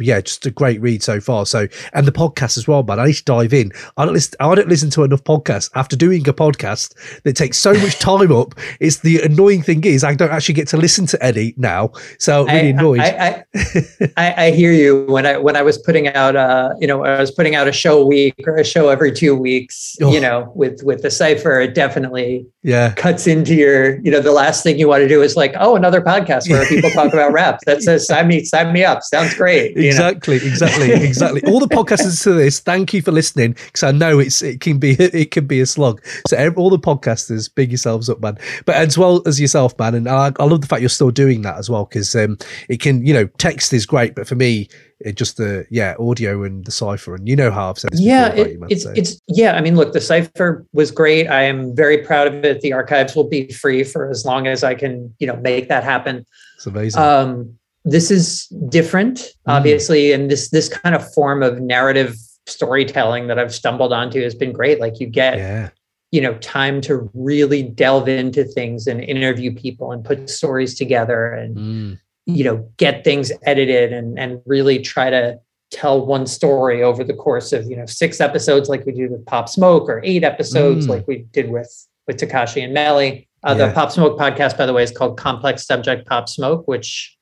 [0.00, 1.46] yeah, just a great read so far.
[1.46, 3.00] So and the podcast as well, man.
[3.00, 3.72] I need to dive in.
[3.96, 4.34] I don't listen.
[4.40, 5.70] I don't listen to enough podcasts.
[5.74, 10.04] After doing a podcast that takes so much time up, it's the annoying thing is
[10.04, 11.92] I don't actually get to listen to any now.
[12.18, 13.00] So really I, annoyed.
[13.00, 16.86] I, I, I, I hear you when I when I was putting out uh you
[16.86, 19.96] know I was putting out a show a week or a show every two weeks
[20.00, 20.12] Oh.
[20.12, 22.92] you know with with the cipher it definitely yeah.
[22.94, 25.76] cuts into your you know the last thing you want to do is like oh
[25.76, 29.34] another podcast where people talk about rap that says sign me sign me up sounds
[29.34, 29.86] great you know?
[29.86, 31.42] Exactly, exactly, exactly.
[31.44, 34.78] All the podcasters to this, thank you for listening because I know it's it can
[34.78, 36.04] be it can be a slog.
[36.26, 38.38] So ev- all the podcasters, big yourselves up, man.
[38.66, 41.42] But as well as yourself, man, and I, I love the fact you're still doing
[41.42, 42.38] that as well because um,
[42.68, 44.68] it can, you know, text is great, but for me,
[45.00, 48.00] it just the yeah audio and the cipher, and you know how I've said this
[48.00, 48.68] yeah before it- you, man.
[48.70, 48.92] it's so.
[48.96, 52.60] it's yeah i mean look the cipher was great i am very proud of it
[52.60, 55.82] the archives will be free for as long as i can you know make that
[55.84, 56.24] happen
[56.56, 57.02] it's amazing.
[57.02, 59.32] um this is different Mm.
[59.56, 62.16] obviously and this this kind of form of narrative
[62.46, 65.68] storytelling that i've stumbled onto has been great like you get yeah.
[66.12, 71.32] you know time to really delve into things and interview people and put stories together
[71.32, 71.98] and Mm.
[72.26, 75.38] you know get things edited and and really try to
[75.70, 79.24] tell one story over the course of you know six episodes like we do with
[79.26, 80.90] Pop Smoke or eight episodes Mm.
[80.90, 81.70] like we did with
[82.06, 83.28] with Tekashi and Melly.
[83.42, 83.66] Uh, Yeah.
[83.68, 87.16] The Pop Smoke podcast, by the way, is called Complex Subject Pop Smoke, which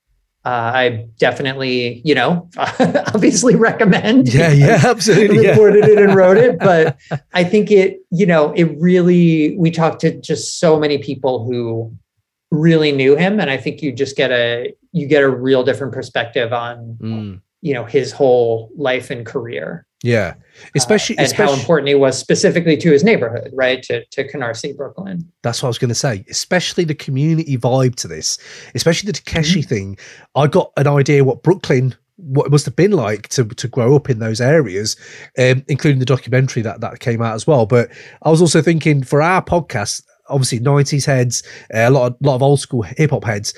[0.45, 2.49] uh, I definitely you know
[3.14, 4.32] obviously recommend.
[4.32, 5.49] Yeah, yeah, absolutely.
[5.49, 6.99] Recorded it and wrote it, but
[7.34, 11.93] I think it you know it really we talked to just so many people who
[12.51, 15.90] really knew him and i think you just get a you get a real different
[15.90, 17.40] perspective on Mm.
[17.62, 20.34] You know his whole life and career Yeah,
[20.74, 24.76] especially, and how especially important he was specifically to his neighborhood right to to canarsie
[24.76, 26.24] brooklyn That's what I was going to say.
[26.28, 28.38] Especially the community vibe to this,
[28.74, 29.96] especially the Tekashi thing.
[30.34, 33.94] I got an idea what Brooklyn, what it must have been like to to grow
[33.94, 34.96] up in those areas,
[35.38, 37.66] um, including the documentary that that came out as well.
[37.66, 37.90] But
[38.22, 41.42] I was also thinking for our podcast, obviously nineties heads,
[41.72, 43.54] uh, a lot of lot of old school hip hop heads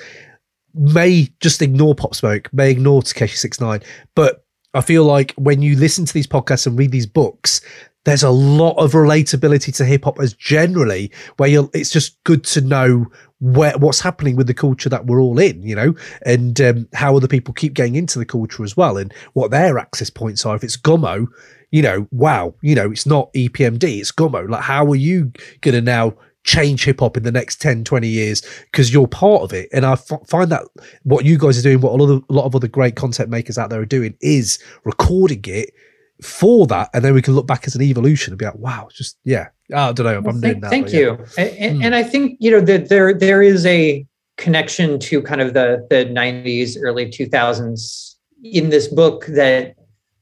[0.75, 3.81] may just ignore Pop Smoke, may ignore Tekashi Six Nine,
[4.15, 7.61] but I feel like when you listen to these podcasts and read these books,
[8.03, 12.61] there's a lot of relatability to hip hop as generally, where it's just good to
[12.61, 13.05] know
[13.39, 15.95] where what's happening with the culture that we're all in, you know,
[16.25, 19.77] and um, how other people keep getting into the culture as well, and what their
[19.77, 20.55] access points are.
[20.55, 21.27] If it's Gummo,
[21.71, 24.47] you know, wow, you know, it's not EPMD, it's Gummo.
[24.47, 26.13] Like, how are you to now
[26.45, 28.41] change hip hop in the next 10, 20 years
[28.71, 29.69] because you're part of it?
[29.73, 30.63] And I f- find that
[31.03, 33.29] what you guys are doing, what a lot, of, a lot of other great content
[33.29, 35.73] makers out there are doing, is recording it
[36.21, 36.89] for that.
[36.93, 39.49] And then we can look back as an evolution and be like, wow, just, yeah,
[39.73, 40.69] I don't know if I'm doing thank, that.
[40.69, 40.99] thank yeah.
[40.99, 41.83] you and, and, hmm.
[41.83, 44.05] and i think you know that there there is a
[44.37, 49.75] connection to kind of the the 90s early 2000s in this book that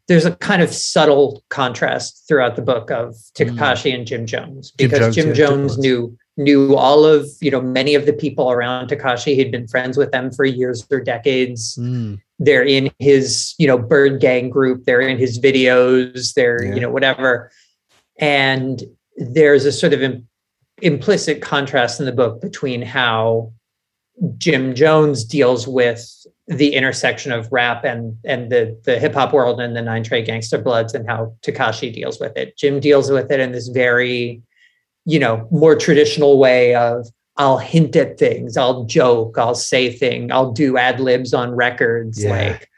[0.08, 4.90] there's a kind of subtle contrast throughout the book of Tekashi and Jim Jones Jim
[4.90, 8.52] because Jones, Jim yeah, Jones knew knew all of you know many of the people
[8.52, 9.36] around Tekashi.
[9.36, 11.78] He'd been friends with them for years or decades.
[11.78, 12.20] Mm.
[12.40, 14.86] They're in his you know Byrd Gang group.
[14.86, 16.34] They're in his videos.
[16.34, 16.76] They're Yeah.
[16.76, 17.52] you know whatever.
[18.20, 18.84] And
[19.18, 20.28] there's a sort of im-
[20.82, 23.54] implicit contrast in the book between how
[24.38, 29.60] Jim Jones deals with the intersection of rap and and the the hip hop world
[29.60, 32.58] and the Nine Trey Gangsta Bloods and how Tekashi deals with it.
[32.58, 34.42] Jim deals with it in this very,
[35.06, 37.08] you know, more traditional way of
[37.38, 42.24] I'll hint at things, I'll joke, I'll say things, I'll do ad libs on records,
[42.24, 42.30] Yeah.
[42.50, 42.70] like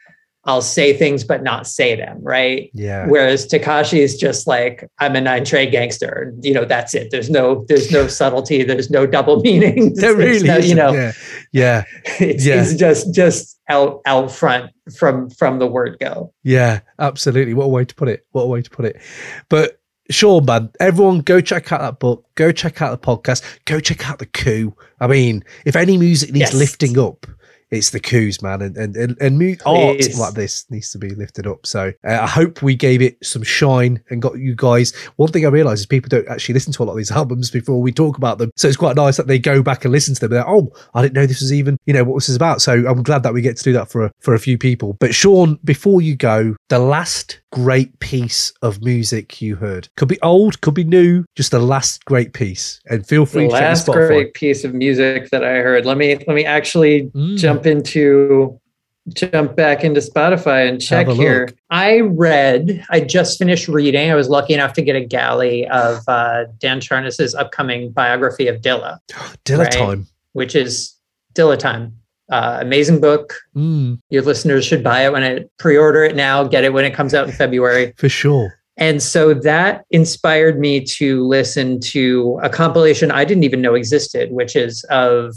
[0.46, 2.70] I'll say things but not say them, right?
[2.72, 3.06] Yeah.
[3.08, 6.32] Whereas Tekashi is just like, I'm a nine Trey gangster.
[6.40, 7.10] You know, that's it.
[7.10, 8.62] There's no, there's no subtlety.
[8.62, 9.94] There's no double meaning.
[9.94, 11.12] There really no, you know, yeah.
[11.52, 11.84] Yeah.
[12.20, 12.62] it's, Yeah.
[12.62, 16.32] it's just just out out front from from the word go.
[16.44, 17.52] Yeah, absolutely.
[17.54, 18.24] What a way to put it.
[18.30, 19.00] What a way to put it.
[19.48, 19.80] But
[20.10, 22.24] sure, man, everyone go check out that book.
[22.36, 23.42] Go check out the podcast.
[23.64, 24.72] Go check out the coup.
[25.00, 26.54] I mean, if any music needs Yes.
[26.54, 27.26] lifting up,
[27.70, 28.62] it's the coups, man.
[28.62, 30.18] And and and, and mu- art Please.
[30.18, 31.66] like this needs to be lifted up.
[31.66, 34.94] So uh, I hope we gave it some shine and got you guys.
[35.16, 37.50] One thing I realize is people don't actually listen to a lot of these albums
[37.50, 38.50] before we talk about them.
[38.56, 40.30] So it's quite nice that they go back and listen to them.
[40.30, 42.62] They're like, oh, I didn't know this was even you know what this is about.
[42.62, 44.96] So I'm glad that we get to do that for a, for a few people.
[45.00, 50.20] But Shawn, before you go, the last great piece of music you heard could be
[50.20, 52.80] old, could be new, just the last great piece.
[52.86, 54.06] And feel free The to check last the Spotify.
[54.08, 55.86] great piece of music that I heard.
[55.86, 57.38] Let me let me actually Mm.
[57.38, 58.60] jump into
[59.08, 61.48] jump back into Spotify and check here.
[61.70, 62.84] I read.
[62.90, 64.10] I just finished reading.
[64.10, 68.60] I was lucky enough to get a galley of uh, Dan Charnas's upcoming biography of
[68.60, 68.98] Dilla.
[69.44, 69.72] Dilla right?
[69.72, 70.06] time.
[70.32, 70.94] which is
[71.34, 71.96] Dilla Time.
[72.28, 73.34] Uh, amazing book.
[73.54, 76.42] Mm, Your listeners should buy it when it pre-order it now.
[76.42, 77.94] Get it when it comes out in February.
[77.96, 78.58] for sure.
[78.78, 84.30] And so that inspired me to listen to a compilation I didn't even know existed,
[84.32, 85.34] which is of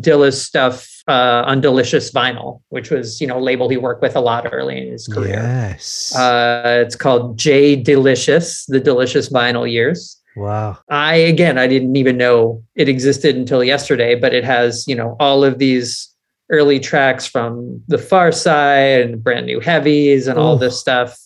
[0.00, 4.16] Dilla's stuff uh, on Delicious Vinyl, which was you know a label he worked with
[4.16, 5.34] a lot early in his career.
[5.34, 6.14] Yes.
[6.16, 10.18] Uh, it's called J Delicious, the Delicious Vinyl Years.
[10.36, 10.78] wow.
[10.88, 15.16] I again, I didn't even know it existed until yesterday, but it has, you know,
[15.20, 16.08] all of these
[16.50, 21.16] early tracks from the Pharcyde and brand new heavies and all this stuff.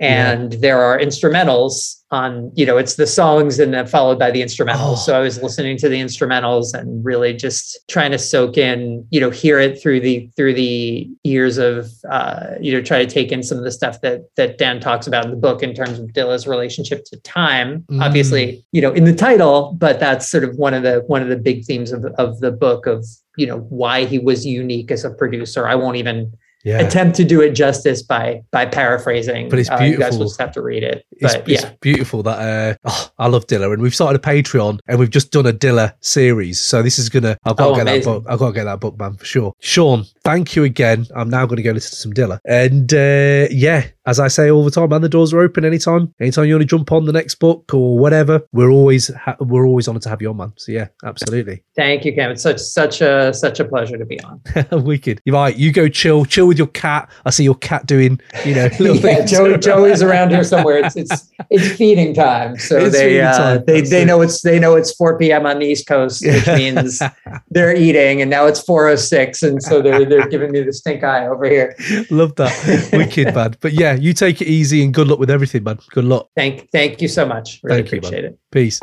[0.00, 4.40] And there are instrumentals on, you know, it's the songs and then followed by the
[4.40, 4.92] instrumentals.
[4.92, 4.94] Oh.
[4.94, 9.20] So I was listening to the instrumentals and really just trying to soak in, you
[9.20, 13.32] know, hear it through the through the ears of uh, you know, try to take
[13.32, 15.98] in some of the stuff that that Dan talks about in the book in terms
[15.98, 17.84] of Dilla's relationship to time.
[17.90, 18.02] Mm.
[18.02, 21.28] Obviously, you know, in the title, but that's sort of one of the one of
[21.28, 23.04] the big themes of of the book of,
[23.36, 25.66] you know, why he was unique as a producer.
[25.66, 26.32] I won't even
[26.64, 26.80] Yeah.
[26.80, 29.48] attempt to do it justice by by paraphrasing.
[29.48, 31.04] But it's Uh, you guys will just have to read it.
[31.20, 31.70] But it's yeah.
[31.80, 35.30] beautiful that uh, oh, I love Dilla, and we've started a Patreon, and we've just
[35.30, 36.60] done a Dilla series.
[36.60, 38.12] So this is gonna, I've got Oh, to get amazing.
[38.12, 38.26] that book.
[38.28, 39.54] I've got to get that book, man, for sure.
[39.60, 41.06] Shawn, thank you again.
[41.16, 42.38] I'm now going to go listen to some Dilla.
[42.44, 46.14] And uh, yeah, as I say all the time, man, the doors are open anytime.
[46.20, 49.66] Anytime you want to jump on the next book or whatever, we're always ha- we're
[49.66, 50.52] always honored to have you on, man.
[50.56, 51.62] So yeah, absolutely.
[51.76, 52.30] Thank you, Cam.
[52.30, 54.40] It's such such a such a pleasure to be on.
[54.84, 55.20] Wicked.
[55.24, 55.54] You're right.
[55.56, 57.10] You go chill, chill with your cat.
[57.26, 59.30] I see your cat doing, you know, little yeah, things.
[59.30, 60.78] Joey, Joey's around here somewhere.
[60.78, 63.64] It's it's it's feeding time, so It's they uh, time.
[63.66, 64.06] they That's they it.
[64.06, 65.44] know it's they know it's 4 p.m.
[65.44, 67.02] on the East Coast, which means
[67.50, 71.26] they're eating, and now it's 4:06, and so they're they're giving me the stink eye
[71.26, 71.76] over here.
[72.10, 72.88] Love that.
[72.92, 73.56] Wicked, man.
[73.60, 75.78] But yeah, you take it easy and good luck with everything, man.
[75.90, 76.28] Good luck.
[76.36, 77.60] Thank thank you so much.
[77.62, 78.38] Really Thank you, appreciate it.
[78.50, 78.80] Peace.